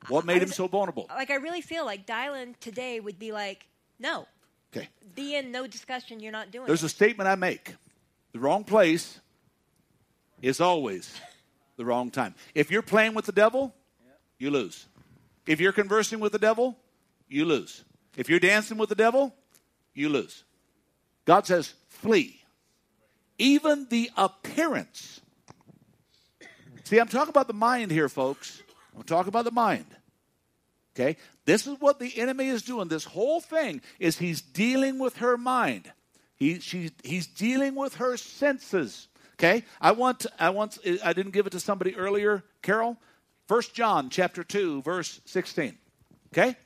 [0.08, 1.06] What made I him so vulnerable?
[1.08, 3.66] like I really feel like Dylan today would be like,
[3.98, 4.26] no,
[4.74, 4.88] Okay.
[5.14, 6.20] the end, no discussion.
[6.20, 6.66] You're not doing.
[6.66, 6.86] There's it.
[6.86, 7.74] a statement I make.
[8.32, 9.18] The wrong place
[10.42, 11.18] is always
[11.76, 12.34] the wrong time.
[12.54, 13.74] If you're playing with the devil,
[14.38, 14.86] you lose.
[15.46, 16.76] If you're conversing with the devil,
[17.28, 17.84] you lose.
[18.16, 19.34] If you're dancing with the devil,
[19.94, 20.44] you lose.
[21.24, 22.42] God says, flee.
[23.38, 25.20] Even the appearance.
[26.84, 28.62] See, I'm talking about the mind here, folks.
[28.98, 29.86] I'm talking about the mind.
[30.94, 31.16] Okay?
[31.44, 32.88] This is what the enemy is doing.
[32.88, 35.92] This whole thing is he's dealing with her mind.
[36.34, 39.06] He, she, he's dealing with her senses.
[39.34, 39.64] Okay?
[39.80, 42.96] I want, I want, I didn't give it to somebody earlier, Carol.
[43.46, 45.78] First John chapter 2, verse 16.
[46.32, 46.56] Okay?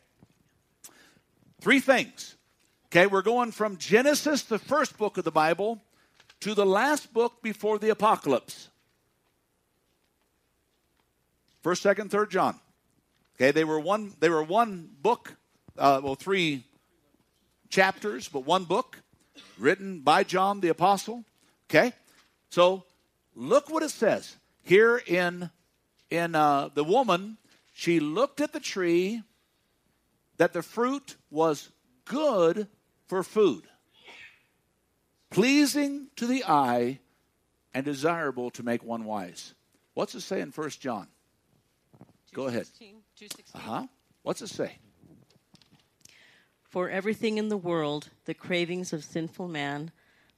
[1.61, 2.37] Three things.
[2.87, 5.81] Okay, we're going from Genesis, the first book of the Bible,
[6.41, 8.69] to the last book before the apocalypse.
[11.63, 12.59] First, second, third John.
[13.37, 14.15] Okay, they were one.
[14.19, 15.37] They were one book.
[15.79, 16.65] Uh, well, three
[17.71, 19.01] chapters, but one book,
[19.59, 21.25] written by John the apostle.
[21.71, 21.93] Okay,
[22.51, 22.85] so
[23.35, 25.51] look what it says here in
[26.11, 27.39] in uh, the woman.
[27.73, 29.23] She looked at the tree
[30.37, 31.71] that the fruit was
[32.05, 32.67] good
[33.07, 33.63] for food,
[35.31, 36.99] pleasing to the eye,
[37.73, 39.55] and desirable to make one wise.
[39.95, 41.07] What's it say in First John?
[42.35, 42.67] Go ahead.
[43.55, 43.87] Uh huh.
[44.23, 44.79] What's it say?
[46.63, 49.91] For everything in the world, the cravings of sinful man,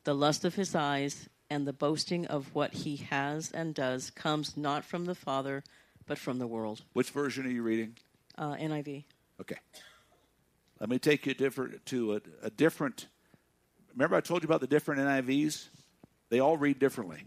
[0.02, 4.56] the lust of his eyes, and the boasting of what he has and does comes
[4.56, 5.62] not from the Father,
[6.06, 6.82] but from the world.
[6.92, 7.94] Which version are you reading?
[8.36, 9.04] Uh, NIV.
[9.40, 9.56] Okay.
[10.80, 13.06] Let me take you different to a, a different.
[13.92, 15.68] Remember, I told you about the different NIVs.
[16.30, 17.22] They all read differently.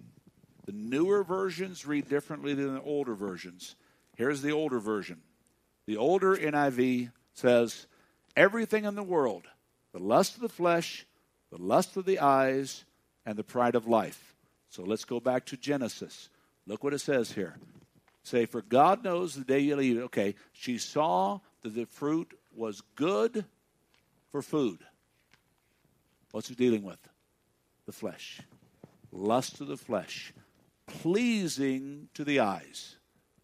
[0.66, 3.76] The newer versions read differently than the older versions.
[4.18, 5.22] Here's the older version.
[5.86, 7.86] The older NIV says,
[8.36, 9.48] "Everything in the world,
[9.94, 11.06] the lust of the flesh,
[11.52, 12.84] the lust of the eyes,
[13.26, 14.36] and the pride of life."
[14.70, 16.30] So let's go back to Genesis.
[16.66, 17.58] Look what it says here.
[18.24, 20.02] Say, for God knows the day you'll eat it.
[20.02, 23.46] Okay, she saw that the fruit was good
[24.32, 24.86] for food.
[26.32, 27.08] What's he dealing with?
[27.86, 28.42] The flesh.
[29.12, 30.34] Lust of the flesh.
[30.88, 32.97] Pleasing to the eyes.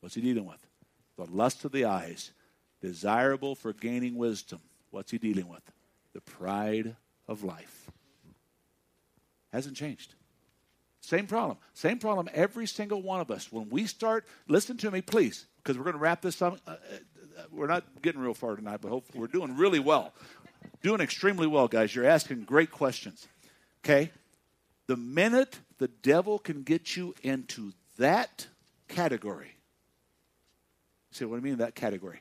[0.03, 0.59] What's he dealing with?
[1.15, 2.33] The lust of the eyes.
[2.81, 4.59] Desirable for gaining wisdom.
[4.91, 5.61] What's he dealing with?
[6.13, 7.89] The pride of life.
[9.53, 10.15] Hasn't changed.
[10.99, 11.57] Same problem.
[11.73, 13.49] Same problem, every single one of us.
[13.49, 16.59] When we start, listen to me, please, because we're going to wrap this up.
[16.67, 20.13] Uh, uh, we're not getting real far tonight, but hopefully we're doing really well.
[20.81, 21.95] Doing extremely well, guys.
[21.95, 23.25] You're asking great questions.
[23.85, 24.11] Okay?
[24.87, 28.47] The minute the devil can get you into that
[28.89, 29.55] category,
[31.15, 32.19] say, what do you mean that category?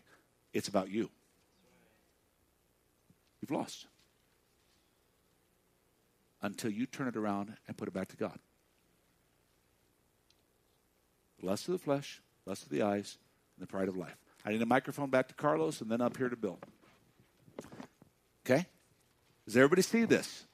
[0.53, 1.11] It's about you.
[3.41, 3.87] You've lost.
[6.41, 8.39] Until you turn it around and put it back to God.
[11.43, 13.19] lust of the flesh, lust of the eyes,
[13.57, 14.17] and the pride of life.
[14.45, 16.59] I need a microphone back to Carlos and then up here to Bill.
[18.47, 18.67] Okay?
[19.45, 20.45] Does everybody see this?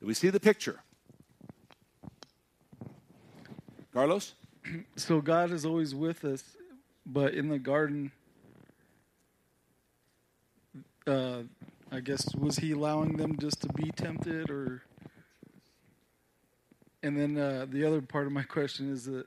[0.00, 0.80] Do we see the picture?
[3.92, 4.34] Carlos?
[4.96, 6.44] So God is always with us,
[7.06, 8.12] but in the garden,
[11.06, 11.42] uh,
[11.90, 14.82] I guess was He allowing them just to be tempted, or?
[17.02, 19.26] And then uh, the other part of my question is that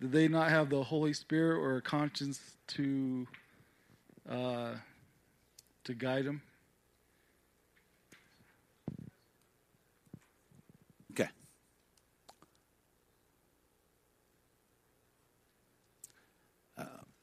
[0.00, 3.26] did they not have the Holy Spirit or a conscience to
[4.28, 4.74] uh,
[5.84, 6.42] to guide them?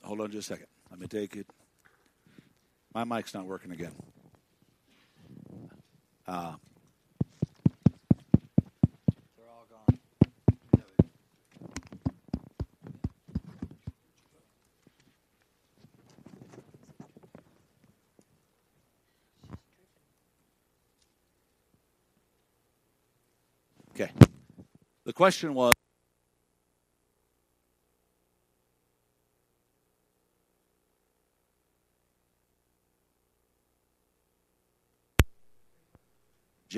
[0.10, 0.66] Hold on just a second.
[0.90, 1.46] Let me take it.
[2.96, 3.94] My mic's not working again.
[6.28, 6.56] Uh,
[23.94, 24.12] Okay.
[25.04, 25.76] The question was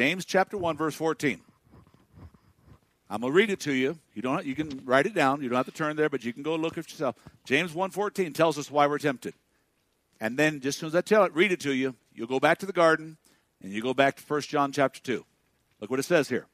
[0.02, 1.39] James chapter 1 verse 14.
[3.08, 3.99] I'm going to read it to you.
[4.16, 5.43] You don't you can write it down.
[5.43, 7.16] You don't have to turn there, but you can go look at yourself.
[7.45, 9.36] James 1:14 tells us why we're tempted.
[10.20, 12.39] And then just as soon as I tell it, read it to you, you'll go
[12.39, 13.18] back to the garden
[13.62, 15.24] and you go back to 1 John chapter 2.
[15.82, 16.47] Look what it says here.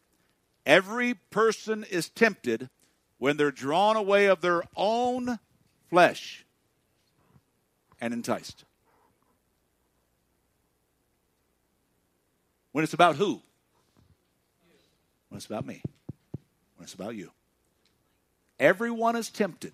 [0.65, 2.69] Every person is tempted
[3.17, 5.39] when they're drawn away of their own
[5.89, 6.45] flesh
[8.01, 8.65] and enticed.
[12.77, 13.41] When it's about who?
[15.29, 15.81] When it's about me.
[16.75, 17.31] When it's about you.
[18.59, 19.73] Everyone is tempted.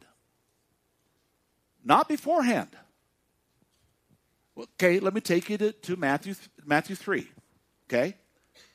[1.84, 2.70] Not beforehand.
[4.58, 6.36] Okay, let me take you to, to Matthew,
[6.66, 7.28] Matthew 3.
[7.90, 8.16] Okay?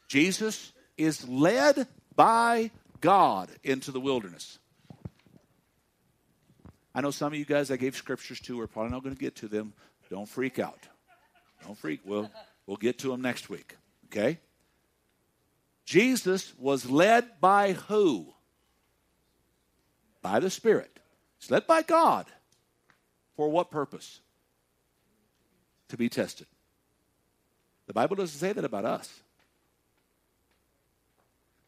[0.09, 2.71] Jesus is led by
[3.01, 4.59] God into the wilderness.
[6.95, 9.21] I know some of you guys I gave scriptures to are probably not going to
[9.21, 9.73] get to them.
[10.11, 10.81] Don't freak out.
[11.65, 12.01] Don't freak.
[12.05, 12.31] We'll,
[12.67, 13.75] we'll get to them next week.
[14.11, 14.39] Okay?
[15.85, 18.35] Jesus was led by who?
[20.21, 20.99] By the Spirit.
[21.39, 22.27] He's led by God.
[23.37, 24.21] For what purpose?
[25.89, 26.47] To be tested.
[27.87, 29.23] The Bible doesn't say that about us.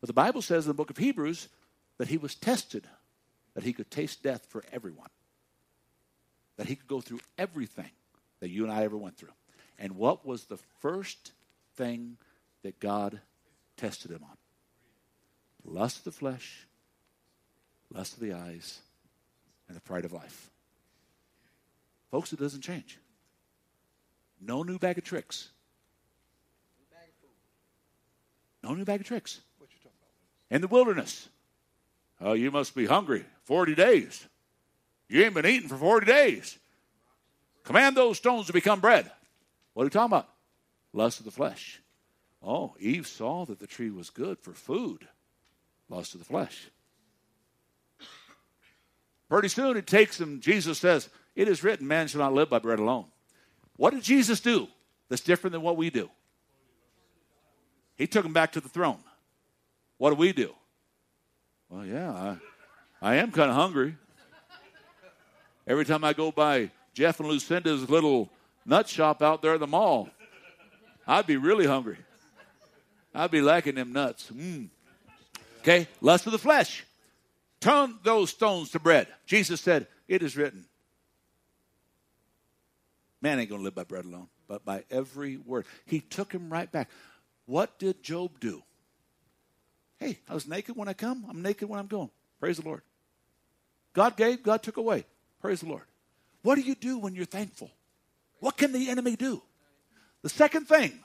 [0.01, 1.49] But the Bible says in the book of Hebrews
[1.99, 2.87] that he was tested,
[3.55, 5.09] that he could taste death for everyone,
[6.57, 7.91] that he could go through everything
[8.41, 9.33] that you and I ever went through.
[9.79, 11.33] And what was the first
[11.77, 12.17] thing
[12.63, 13.21] that God
[13.77, 14.37] tested him on?
[15.65, 16.67] Lust of the flesh,
[17.93, 18.81] lust of the eyes,
[19.69, 20.51] and the pride of life.
[22.11, 22.99] Folks, it doesn't change.
[24.41, 25.51] No new bag of tricks.
[28.63, 29.41] No new bag of tricks.
[29.59, 30.55] What are you talking about?
[30.55, 31.29] In the wilderness.
[32.21, 33.25] Oh, you must be hungry.
[33.45, 34.27] 40 days.
[35.09, 36.59] You ain't been eating for 40 days.
[37.65, 39.11] Command those stones to become bread.
[39.75, 40.29] What are you talking about?
[40.93, 41.81] Lust of the flesh.
[42.43, 45.07] Oh, Eve saw that the tree was good for food.
[45.89, 46.71] Lust of the flesh.
[49.29, 52.59] Pretty soon it takes them, Jesus says, It is written, man shall not live by
[52.59, 53.07] bread alone.
[53.77, 54.69] What did Jesus do
[55.09, 56.11] that's different than what we do?
[57.97, 58.99] He took them back to the throne.
[59.99, 60.55] What do we do?
[61.69, 62.11] Well, yeah,
[63.01, 63.97] I, I am kind of hungry.
[65.67, 68.31] Every time I go by Jeff and Lucinda's little
[68.67, 70.09] nut shop out there at the mall,
[71.07, 71.99] I'd be really hungry.
[73.15, 74.31] I'd be lacking them nuts.
[74.33, 74.69] Mm.
[75.61, 76.85] Okay, lust of the flesh.
[77.61, 79.09] Turn those stones to bread.
[79.27, 80.65] Jesus said, It is written.
[83.21, 85.67] Man ain't going to live by bread alone, but by every word.
[85.85, 86.89] He took him right back.
[87.45, 88.63] What did Job do?
[89.99, 91.27] Hey, I was naked when I come.
[91.29, 92.11] I'm naked when I'm going.
[92.39, 92.81] Praise the Lord.
[93.93, 95.05] God gave, God took away.
[95.43, 95.83] Praise the Lord.
[96.43, 97.71] What do you do when you're thankful?
[98.39, 99.43] What can the enemy do?
[100.23, 100.99] The second thing,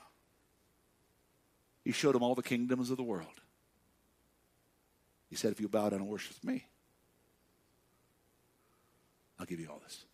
[1.86, 3.40] he showed him all the kingdoms of the world.
[5.30, 6.66] He said, If you bow down and worship me,
[9.38, 10.04] I'll give you all this.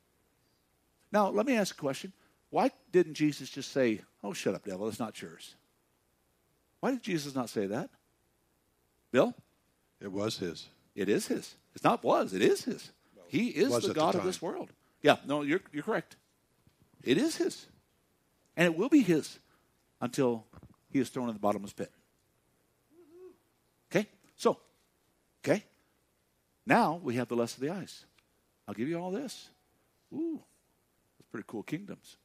[1.10, 2.12] Now, let me ask a question.
[2.50, 5.54] Why didn't Jesus just say, Oh, shut up, devil, it's not yours?
[6.80, 7.88] Why did Jesus not say that?
[9.10, 9.34] Bill?
[9.98, 10.68] It was his.
[10.94, 11.54] It is his.
[11.74, 12.90] It's not was, it is his.
[13.28, 14.68] He is the at the God of this world.
[15.00, 16.16] Yeah, no, you're, you're correct.
[17.02, 17.64] It is his.
[18.58, 19.38] And it will be his
[20.02, 20.44] until
[20.92, 21.90] he is thrown in the bottomless pit.
[23.90, 24.06] Okay?
[24.36, 24.58] So,
[25.44, 25.64] okay?
[26.66, 28.04] Now we have the lust of the eyes.
[28.68, 29.48] I'll give you all this.
[30.12, 30.40] Ooh,
[31.18, 32.16] that's pretty cool kingdoms.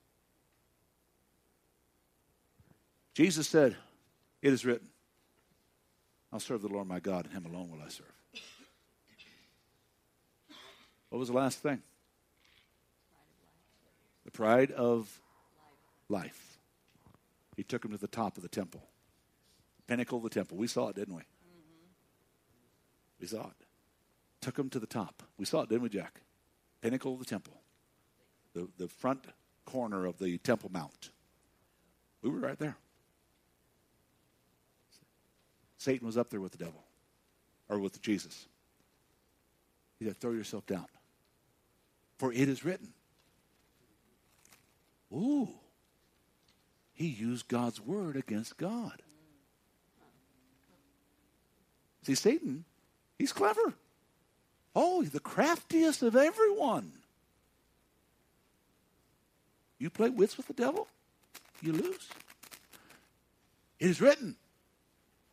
[3.13, 3.76] Jesus said,
[4.41, 4.88] It is written,
[6.32, 8.05] I'll serve the Lord my God, and him alone will I serve.
[11.09, 11.82] What was the last thing?
[14.26, 15.22] The pride of
[16.09, 16.57] life.
[17.58, 18.84] He took him to the top of the temple,
[19.88, 20.58] pinnacle of the temple.
[20.58, 21.24] We saw it, didn't we?
[23.20, 23.66] We saw it.
[24.41, 25.24] Took him to the top.
[25.38, 26.22] We saw it, didn't we, Jack?
[26.82, 27.60] Pinnacle of the temple,
[28.53, 29.26] the, the front
[29.66, 31.10] corner of the Temple Mount.
[32.22, 32.78] We were right there.
[35.80, 36.84] Satan was up there with the devil,
[37.70, 38.47] or with Jesus.
[39.99, 40.86] He said, Throw yourself down.
[42.20, 42.93] For it is written,
[45.12, 45.49] Ooh.
[46.98, 49.04] He used God's word against God.
[52.02, 52.66] See, Satan,
[53.20, 53.76] he's clever.
[54.76, 56.91] Oh, the craftiest of everyone.
[59.78, 60.88] You play wits with the devil,
[61.62, 62.10] you lose.
[63.80, 64.36] It is written.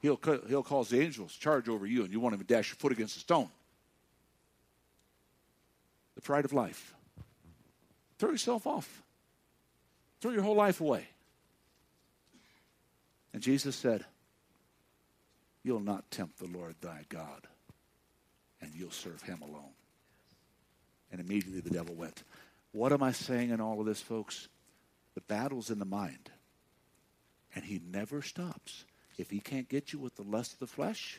[0.02, 2.92] He'll, he'll cause the angels charge over you, and you won't even dash your foot
[2.92, 3.48] against a stone.
[6.14, 6.94] The pride of life.
[8.18, 9.02] Throw yourself off.
[10.20, 11.08] Throw your whole life away.
[13.34, 14.04] And Jesus said,
[15.64, 17.48] You'll not tempt the Lord thy God,
[18.62, 19.72] and you'll serve him alone.
[21.10, 22.22] And immediately the devil went.
[22.72, 24.48] What am I saying in all of this, folks?
[25.14, 26.30] The battle's in the mind.
[27.54, 28.84] And he never stops.
[29.16, 31.18] If he can't get you with the lust of the flesh,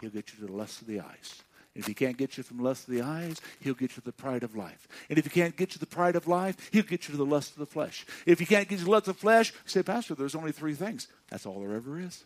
[0.00, 1.42] he'll get you to the lust of the eyes.
[1.74, 4.00] And if he can't get you from lust of the eyes, he'll get you to
[4.00, 4.88] the pride of life.
[5.08, 7.24] And if he can't get you the pride of life, he'll get you to the
[7.24, 8.04] lust of the flesh.
[8.26, 10.74] If he can't get you the lust of the flesh, say, Pastor, there's only three
[10.74, 11.06] things.
[11.28, 12.24] That's all there ever is.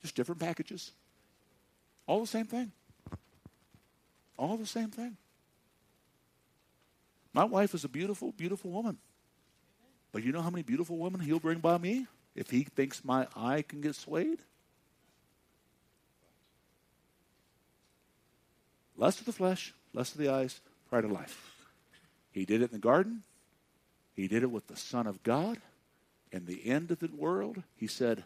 [0.00, 0.92] Just different packages.
[2.06, 2.72] All the same thing.
[4.38, 5.16] All the same thing.
[7.34, 8.96] My wife is a beautiful, beautiful woman.
[10.12, 13.26] But you know how many beautiful women he'll bring by me if he thinks my
[13.36, 14.40] eye can get swayed?
[18.96, 21.54] Lust of the flesh, lust of the eyes, pride of life.
[22.32, 23.22] He did it in the garden.
[24.14, 25.58] He did it with the Son of God.
[26.32, 28.24] In the end of the world, he said,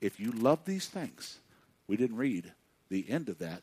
[0.00, 1.38] If you love these things,
[1.86, 2.52] we didn't read
[2.88, 3.62] the end of that.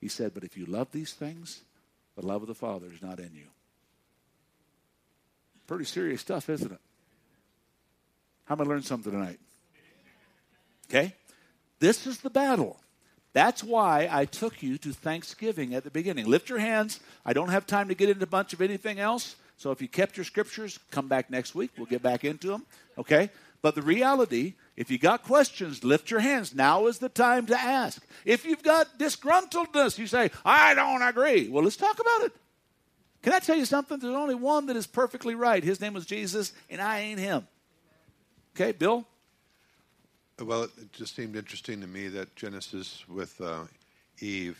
[0.00, 1.62] He said, But if you love these things,
[2.16, 3.46] the love of the Father is not in you.
[5.66, 6.80] Pretty serious stuff, isn't it?
[8.44, 9.40] How am I learned something tonight?
[10.88, 11.14] Okay?
[11.78, 12.78] This is the battle.
[13.34, 16.26] That's why I took you to Thanksgiving at the beginning.
[16.26, 17.00] Lift your hands.
[17.26, 19.36] I don't have time to get into a bunch of anything else.
[19.58, 21.72] So if you kept your scriptures, come back next week.
[21.76, 22.64] We'll get back into them.
[22.96, 23.30] Okay?
[23.60, 26.54] But the reality, if you got questions, lift your hands.
[26.54, 28.06] Now is the time to ask.
[28.24, 31.48] If you've got disgruntledness, you say, I don't agree.
[31.48, 32.32] Well, let's talk about it.
[33.22, 33.98] Can I tell you something?
[33.98, 35.64] There's only one that is perfectly right.
[35.64, 37.48] His name was Jesus, and I ain't him.
[38.54, 39.06] Okay, Bill?
[40.42, 43.64] Well, it just seemed interesting to me that Genesis with uh,
[44.18, 44.58] Eve,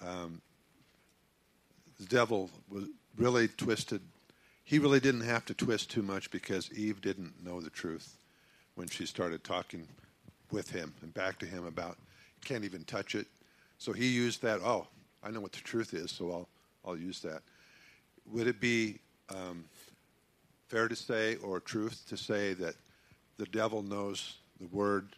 [0.00, 0.40] um,
[1.98, 2.84] the devil was
[3.16, 4.00] really twisted.
[4.62, 8.18] He really didn't have to twist too much because Eve didn't know the truth
[8.76, 9.88] when she started talking
[10.52, 11.98] with him and back to him about
[12.44, 13.26] can't even touch it.
[13.78, 14.60] So he used that.
[14.60, 14.86] Oh,
[15.24, 16.48] I know what the truth is, so I'll
[16.86, 17.42] I'll use that.
[18.30, 19.64] Would it be um,
[20.68, 22.76] fair to say, or truth to say, that
[23.38, 25.08] the devil knows the word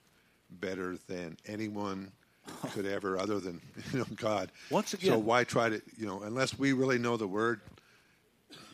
[0.50, 2.12] better than anyone
[2.72, 3.60] could ever, other than
[3.92, 4.50] you know God?
[4.70, 7.60] Once again, so why try to you know unless we really know the word,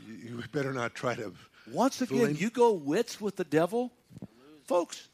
[0.07, 1.33] you, you better not try to.
[1.71, 3.93] Once again, you go wits with the devil,
[4.65, 5.09] folks.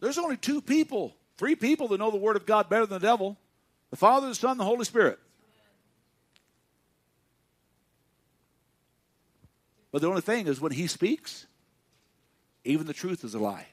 [0.00, 3.06] There's only two people, three people that know the word of God better than the
[3.06, 3.36] devil:
[3.90, 5.18] the Father, the Son, the Holy Spirit.
[9.92, 11.46] But the only thing is, when he speaks,
[12.64, 13.68] even the truth is a lie.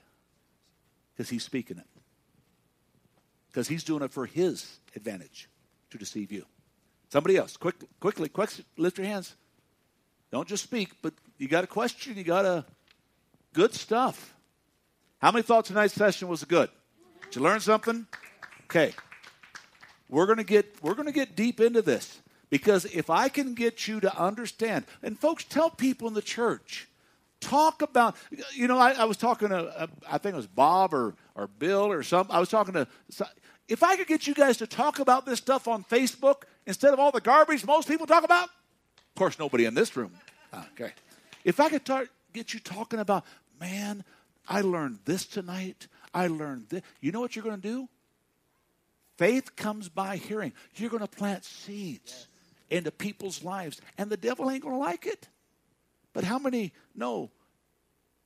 [1.13, 1.87] Because he's speaking it.
[3.49, 5.49] Because he's doing it for his advantage
[5.89, 6.45] to deceive you.
[7.09, 9.35] Somebody else, quick, quickly, quick, lift your hands.
[10.31, 12.65] Don't just speak, but you got a question, you got a
[13.53, 14.33] good stuff.
[15.21, 16.69] How many thought tonight's session was good?
[17.23, 18.07] Did you learn something?
[18.63, 18.93] Okay.
[20.09, 22.21] We're gonna get we're gonna get deep into this.
[22.49, 26.89] Because if I can get you to understand, and folks, tell people in the church,
[27.41, 28.15] talk about,
[28.53, 31.47] you know, I, I was talking to, uh, I think it was Bob or, or
[31.47, 32.87] Bill or some, I was talking to,
[33.67, 36.99] if I could get you guys to talk about this stuff on Facebook instead of
[36.99, 40.11] all the garbage most people talk about, of course, nobody in this room.
[40.73, 40.91] Okay.
[41.43, 43.25] If I could tar- get you talking about,
[43.59, 44.03] man,
[44.47, 45.87] I learned this tonight.
[46.13, 46.81] I learned this.
[47.01, 47.89] You know what you're going to do?
[49.17, 50.53] Faith comes by hearing.
[50.75, 52.27] You're going to plant seeds
[52.69, 55.27] into people's lives, and the devil ain't going to like it.
[56.13, 57.29] But how many know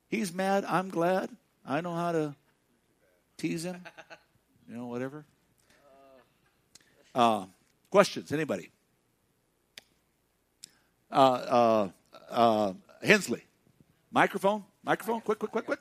[0.08, 0.66] he's mad?
[0.66, 1.30] I'm glad.
[1.66, 2.36] I know how to
[3.38, 3.84] tease him.
[4.70, 5.26] You know, whatever.
[7.14, 7.46] Uh,
[7.90, 8.32] questions?
[8.32, 8.72] Anybody?
[11.12, 11.90] Uh, uh,
[12.30, 13.44] uh, Hensley.
[14.12, 14.64] Microphone?
[14.84, 15.22] Microphone?
[15.22, 15.80] Quick, quick, quick, quick.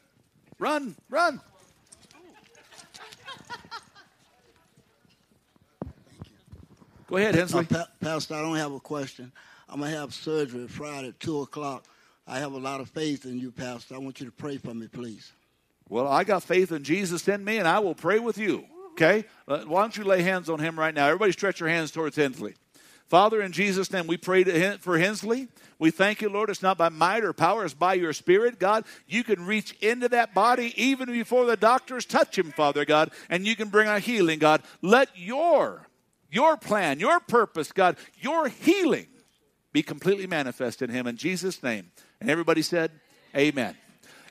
[0.59, 1.40] Run, run.
[7.06, 7.60] Go ahead, Hensley.
[7.60, 9.31] Uh, pa- Pastor, I don't have a question.
[9.68, 11.85] I'm going to have surgery Friday at 2 o'clock.
[12.26, 13.94] I have a lot of faith in you, Pastor.
[13.94, 15.32] I want you to pray for me, please.
[15.88, 18.64] Well, I got faith in Jesus in me, and I will pray with you.
[18.92, 19.24] Okay?
[19.46, 21.06] Uh, why don't you lay hands on him right now?
[21.06, 22.55] Everybody stretch your hands towards Hensley.
[23.06, 24.44] Father, in Jesus' name, we pray
[24.78, 25.48] for Hensley.
[25.78, 26.48] We thank you, Lord.
[26.48, 28.84] It's not by might or power, it's by your Spirit, God.
[29.06, 33.46] You can reach into that body even before the doctors touch him, Father God, and
[33.46, 34.62] you can bring a healing, God.
[34.80, 35.86] Let your
[36.30, 39.06] your plan, your purpose, God, your healing
[39.72, 41.90] be completely manifest in him in Jesus' name.
[42.20, 42.90] And everybody said,
[43.36, 43.76] Amen.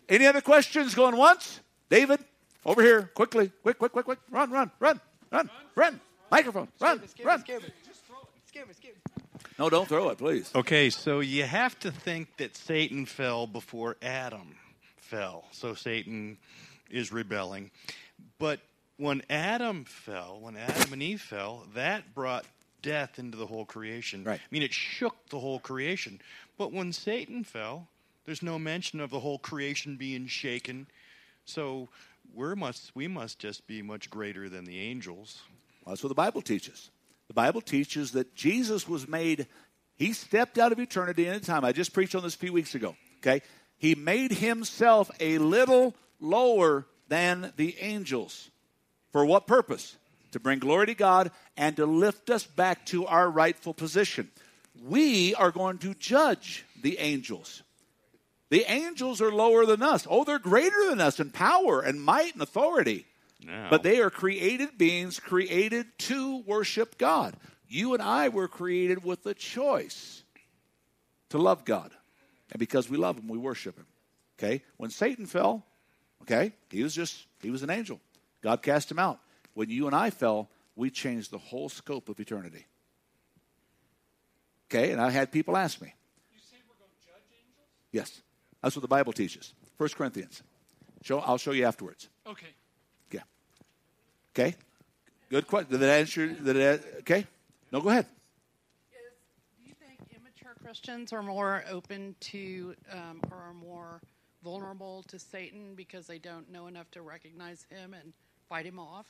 [0.07, 1.59] Any other questions going once?
[1.89, 2.19] David,
[2.65, 4.19] over here, quickly, quick, quick, quick, quick.
[4.31, 4.99] Run, run, run,
[5.31, 5.99] run, run.
[6.31, 7.43] Microphone, run, run.
[9.59, 10.51] No, don't throw it, please.
[10.55, 14.55] Okay, so you have to think that Satan fell before Adam
[14.97, 15.45] fell.
[15.51, 16.37] So Satan
[16.89, 17.71] is rebelling.
[18.39, 18.59] But
[18.97, 22.45] when Adam fell, when Adam and Eve fell, that brought
[22.83, 24.23] death into the whole creation.
[24.23, 24.39] Right.
[24.39, 26.21] I mean, it shook the whole creation.
[26.57, 27.87] But when Satan fell,
[28.25, 30.85] there's no mention of the whole creation being shaken.
[31.45, 31.89] So
[32.35, 35.41] we must we must just be much greater than the angels.
[35.83, 36.91] Well, that's what the Bible teaches.
[37.27, 39.47] The Bible teaches that Jesus was made,
[39.95, 41.65] he stepped out of eternity in time.
[41.65, 42.95] I just preached on this a few weeks ago.
[43.17, 43.41] Okay?
[43.77, 48.49] He made himself a little lower than the angels.
[49.11, 49.97] For what purpose?
[50.33, 54.29] To bring glory to God and to lift us back to our rightful position.
[54.87, 57.63] We are going to judge the angels.
[58.49, 60.05] The angels are lower than us.
[60.09, 63.05] Oh, they're greater than us in power and might and authority.
[63.45, 63.67] No.
[63.69, 67.35] But they are created beings created to worship God.
[67.67, 70.23] You and I were created with a choice
[71.29, 71.91] to love God.
[72.51, 73.87] And because we love Him, we worship Him.
[74.37, 74.63] Okay?
[74.77, 75.65] When Satan fell,
[76.23, 77.99] okay, he was just, he was an angel.
[78.41, 79.19] God cast him out.
[79.53, 82.65] When you and I fell, we changed the whole scope of eternity.
[84.69, 84.91] Okay?
[84.91, 85.93] And I had people ask me.
[87.91, 88.21] Yes.
[88.61, 89.53] That's what the Bible teaches.
[89.77, 90.41] 1 Corinthians.
[91.03, 92.09] Show, I'll show you afterwards.
[92.25, 92.47] Okay.
[93.11, 93.21] Yeah.
[94.33, 94.55] Okay.
[95.29, 95.71] Good question.
[95.71, 96.27] Did that answer?
[96.27, 97.25] Did it, okay.
[97.71, 98.05] No, go ahead.
[98.91, 99.13] Is,
[99.57, 104.01] do you think immature Christians are more open to um, or are more
[104.43, 108.13] vulnerable to Satan because they don't know enough to recognize him and
[108.49, 109.05] fight him off.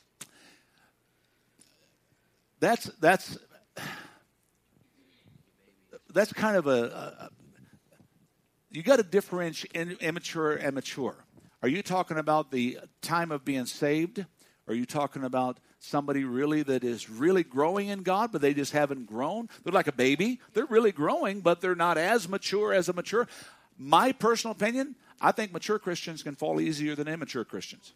[2.60, 3.38] That's that's
[6.12, 7.30] that's kind of a, a
[8.70, 11.16] you got to differentiate immature and mature.
[11.62, 14.24] Are you talking about the time of being saved?
[14.66, 18.72] Are you talking about somebody really that is really growing in God, but they just
[18.72, 19.48] haven't grown?
[19.62, 20.40] They're like a baby.
[20.54, 23.28] They're really growing, but they're not as mature as a mature.
[23.78, 27.92] My personal opinion, I think mature Christians can fall easier than immature Christians.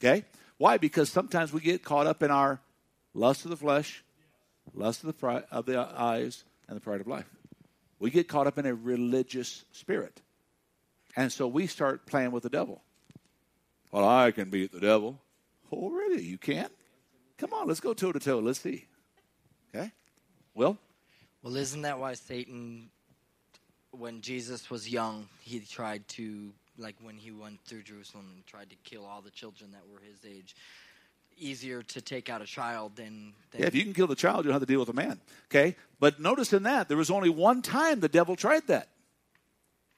[0.00, 0.24] Okay?
[0.58, 0.76] Why?
[0.76, 2.60] Because sometimes we get caught up in our
[3.14, 4.04] lust of the flesh,
[4.74, 7.28] lust of the, of the eyes, and the pride of life.
[7.98, 10.20] We get caught up in a religious spirit.
[11.16, 12.82] And so we start playing with the devil.
[13.90, 15.18] Well, I can beat the devil.
[15.72, 16.22] Oh, really?
[16.22, 16.68] You can?
[17.38, 18.38] Come on, let's go toe to toe.
[18.38, 18.86] Let's see.
[19.74, 19.90] Okay?
[20.54, 20.76] Will?
[21.42, 22.90] Well, isn't that why Satan,
[23.90, 28.70] when Jesus was young, he tried to, like when he went through Jerusalem and tried
[28.70, 30.54] to kill all the children that were his age?
[31.36, 33.32] Easier to take out a child than.
[33.50, 34.94] than Yeah, if you can kill the child, you don't have to deal with a
[34.94, 35.20] man.
[35.46, 35.76] Okay?
[36.00, 38.88] But notice in that, there was only one time the devil tried that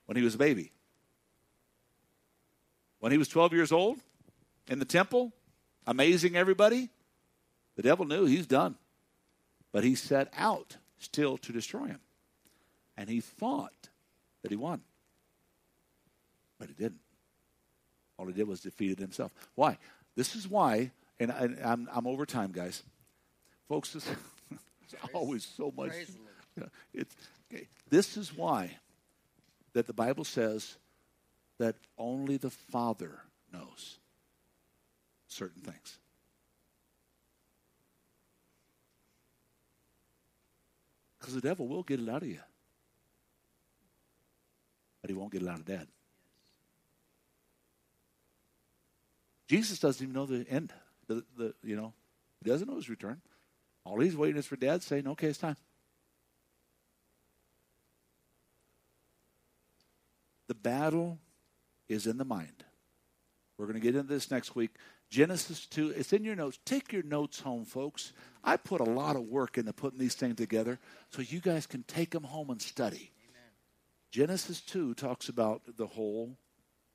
[0.07, 0.73] when he was a baby.
[2.98, 3.98] When he was 12 years old
[4.69, 5.32] in the temple,
[5.86, 6.90] amazing everybody,
[7.77, 8.77] the devil knew he's done.
[9.73, 12.01] But he set out still to destroy him.
[12.97, 13.89] And he thought
[14.43, 14.82] that he won.
[16.61, 17.01] But he didn't.
[18.19, 19.32] All he did was defeated himself.
[19.55, 19.78] Why?
[20.15, 22.82] This is why, and, I, I'm, I'm over time, guys.
[23.66, 24.07] Folks, this,
[24.82, 25.89] it's always so much.
[25.89, 26.35] Praise the Lord.
[26.57, 27.16] you know, it's,
[27.53, 28.77] okay, this is why
[29.73, 30.77] that the Bible says
[31.59, 33.20] that only the Father
[33.53, 33.99] knows
[35.28, 35.99] certain things.
[41.19, 42.41] Because the devil will get it out of you.
[45.01, 45.87] But he won't get it out of dad.
[49.51, 50.72] Jesus doesn't even know the end.
[51.09, 51.93] The, the, you know,
[52.40, 53.20] he doesn't know his return.
[53.85, 55.56] All he's waiting is for dad saying, okay, it's time.
[60.47, 61.18] The battle
[61.89, 62.62] is in the mind.
[63.59, 64.70] We're going to get into this next week.
[65.09, 66.60] Genesis 2, it's in your notes.
[66.64, 68.12] Take your notes home, folks.
[68.44, 70.78] I put a lot of work into putting these things together
[71.09, 73.10] so you guys can take them home and study.
[74.12, 76.36] Genesis 2 talks about the whole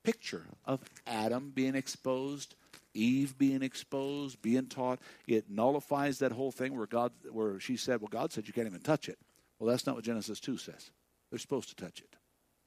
[0.05, 2.55] picture of Adam being exposed,
[2.93, 4.99] Eve being exposed, being taught.
[5.27, 8.67] It nullifies that whole thing where God where she said, Well, God said you can't
[8.67, 9.17] even touch it.
[9.59, 10.91] Well, that's not what Genesis 2 says.
[11.29, 12.15] They're supposed to touch it.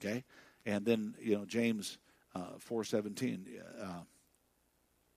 [0.00, 0.24] Okay?
[0.66, 1.98] And then, you know, James
[2.34, 3.40] uh, 4.17,
[3.80, 3.84] uh,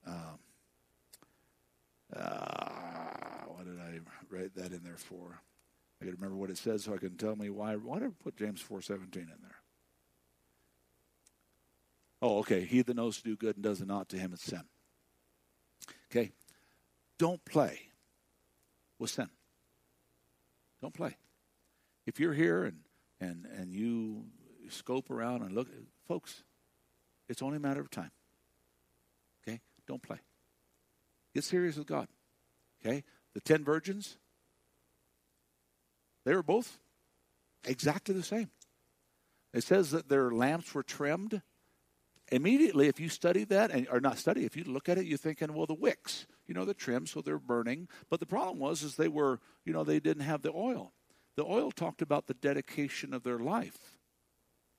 [0.07, 0.39] um,
[2.15, 2.69] uh,
[3.48, 3.99] what did I
[4.30, 5.41] write that in there for?
[6.02, 7.76] I got to remember what it says so I can tell me why.
[7.76, 9.61] Why did I put James 4.17 in there?
[12.22, 12.65] Oh, okay.
[12.65, 14.64] He that knows to do good and does it not, to him is sin.
[16.11, 16.31] Okay?
[17.18, 17.80] Don't play
[18.99, 19.30] with sin.
[20.81, 21.15] Don't play.
[22.06, 22.80] If you're here and,
[23.19, 24.26] and, and you
[24.69, 25.68] scope around and look,
[26.07, 26.43] folks,
[27.30, 28.11] it's only a matter of time.
[29.48, 29.60] Okay?
[29.88, 30.18] Don't play.
[31.34, 32.07] Get serious with God.
[32.84, 33.03] Okay?
[33.34, 34.18] The ten virgins,
[36.26, 36.80] they were both
[37.65, 38.49] exactly the same.
[39.53, 41.41] It says that their lamps were trimmed.
[42.32, 45.18] Immediately, if you study that, and, or not study, if you look at it, you're
[45.18, 47.90] thinking, well, the wicks, you know, the trim, so they're burning.
[48.10, 50.94] But the problem was, is they were, you know, they didn't have the oil.
[51.36, 53.98] The oil talked about the dedication of their life.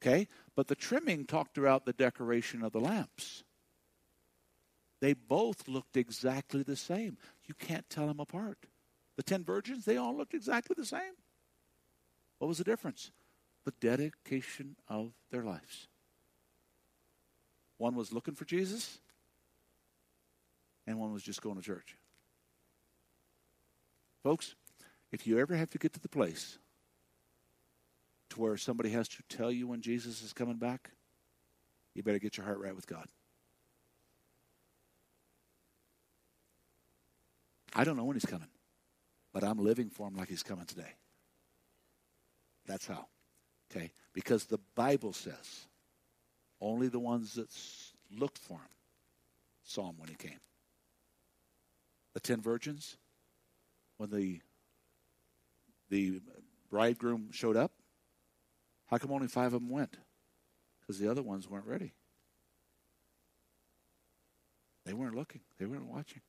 [0.02, 0.28] Okay?
[0.56, 3.44] But the trimming talked about the decoration of the lamps.
[5.02, 7.18] They both looked exactly the same.
[7.44, 8.58] You can't tell them apart.
[9.16, 11.12] The ten virgins, they all looked exactly the same.
[12.38, 13.10] What was the difference?
[13.64, 15.88] The dedication of their lives.
[17.82, 19.00] One was looking for Jesus,
[20.86, 21.96] and one was just going to church.
[24.22, 24.54] Folks,
[25.10, 26.58] if you ever have to get to the place
[28.30, 30.92] to where somebody has to tell you when Jesus is coming back,
[31.92, 33.06] you better get your heart right with God.
[37.74, 38.50] I don't know when he's coming,
[39.32, 40.94] but I'm living for him like he's coming today.
[42.64, 43.06] That's how.
[43.74, 43.90] Okay?
[44.12, 45.66] Because the Bible says
[46.62, 47.50] only the ones that
[48.16, 48.70] looked for him
[49.64, 50.40] saw him when he came.
[52.14, 52.96] The ten virgins,
[53.98, 54.40] when the
[55.90, 56.20] the
[56.70, 57.72] bridegroom showed up,
[58.86, 59.96] how come only five of them went?
[60.80, 61.92] Because the other ones weren't ready.
[64.86, 65.42] They weren't looking.
[65.58, 66.22] They weren't watching.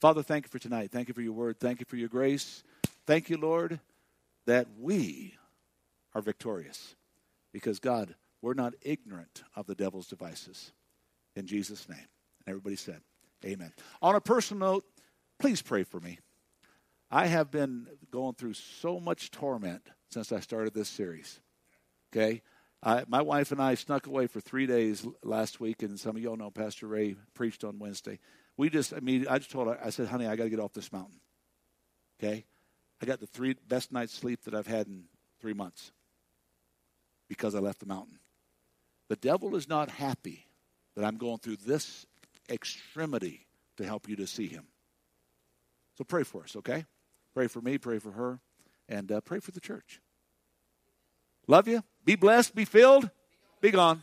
[0.00, 0.90] Father, thank you for tonight.
[0.90, 1.58] Thank you for your word.
[1.58, 2.64] Thank you for your grace.
[3.06, 3.78] Thank you, Lord,
[4.44, 5.34] that we
[6.14, 6.95] are victorious.
[7.56, 10.72] Because, God, we're not ignorant of the devil's devices.
[11.36, 11.96] In Jesus' name.
[11.98, 13.00] And everybody said,
[13.46, 13.72] Amen.
[14.02, 14.84] On a personal note,
[15.38, 16.18] please pray for me.
[17.10, 21.40] I have been going through so much torment since I started this series.
[22.12, 22.42] Okay?
[22.82, 26.22] I, my wife and I snuck away for three days last week, and some of
[26.22, 28.18] y'all know Pastor Ray preached on Wednesday.
[28.58, 30.60] We just, I mean, I just told her, I said, honey, I got to get
[30.60, 31.20] off this mountain.
[32.22, 32.44] Okay?
[33.00, 35.04] I got the three best night's sleep that I've had in
[35.40, 35.92] three months
[37.28, 38.18] because I left the mountain.
[39.08, 40.46] The devil is not happy
[40.94, 42.06] that I'm going through this
[42.50, 43.46] extremity
[43.76, 44.64] to help you to see him.
[45.96, 46.84] So pray for us, okay?
[47.34, 48.40] Pray for me, pray for her,
[48.88, 50.00] and uh, pray for the church.
[51.46, 51.82] Love you.
[52.04, 53.10] Be blessed, be filled,
[53.60, 54.02] be gone.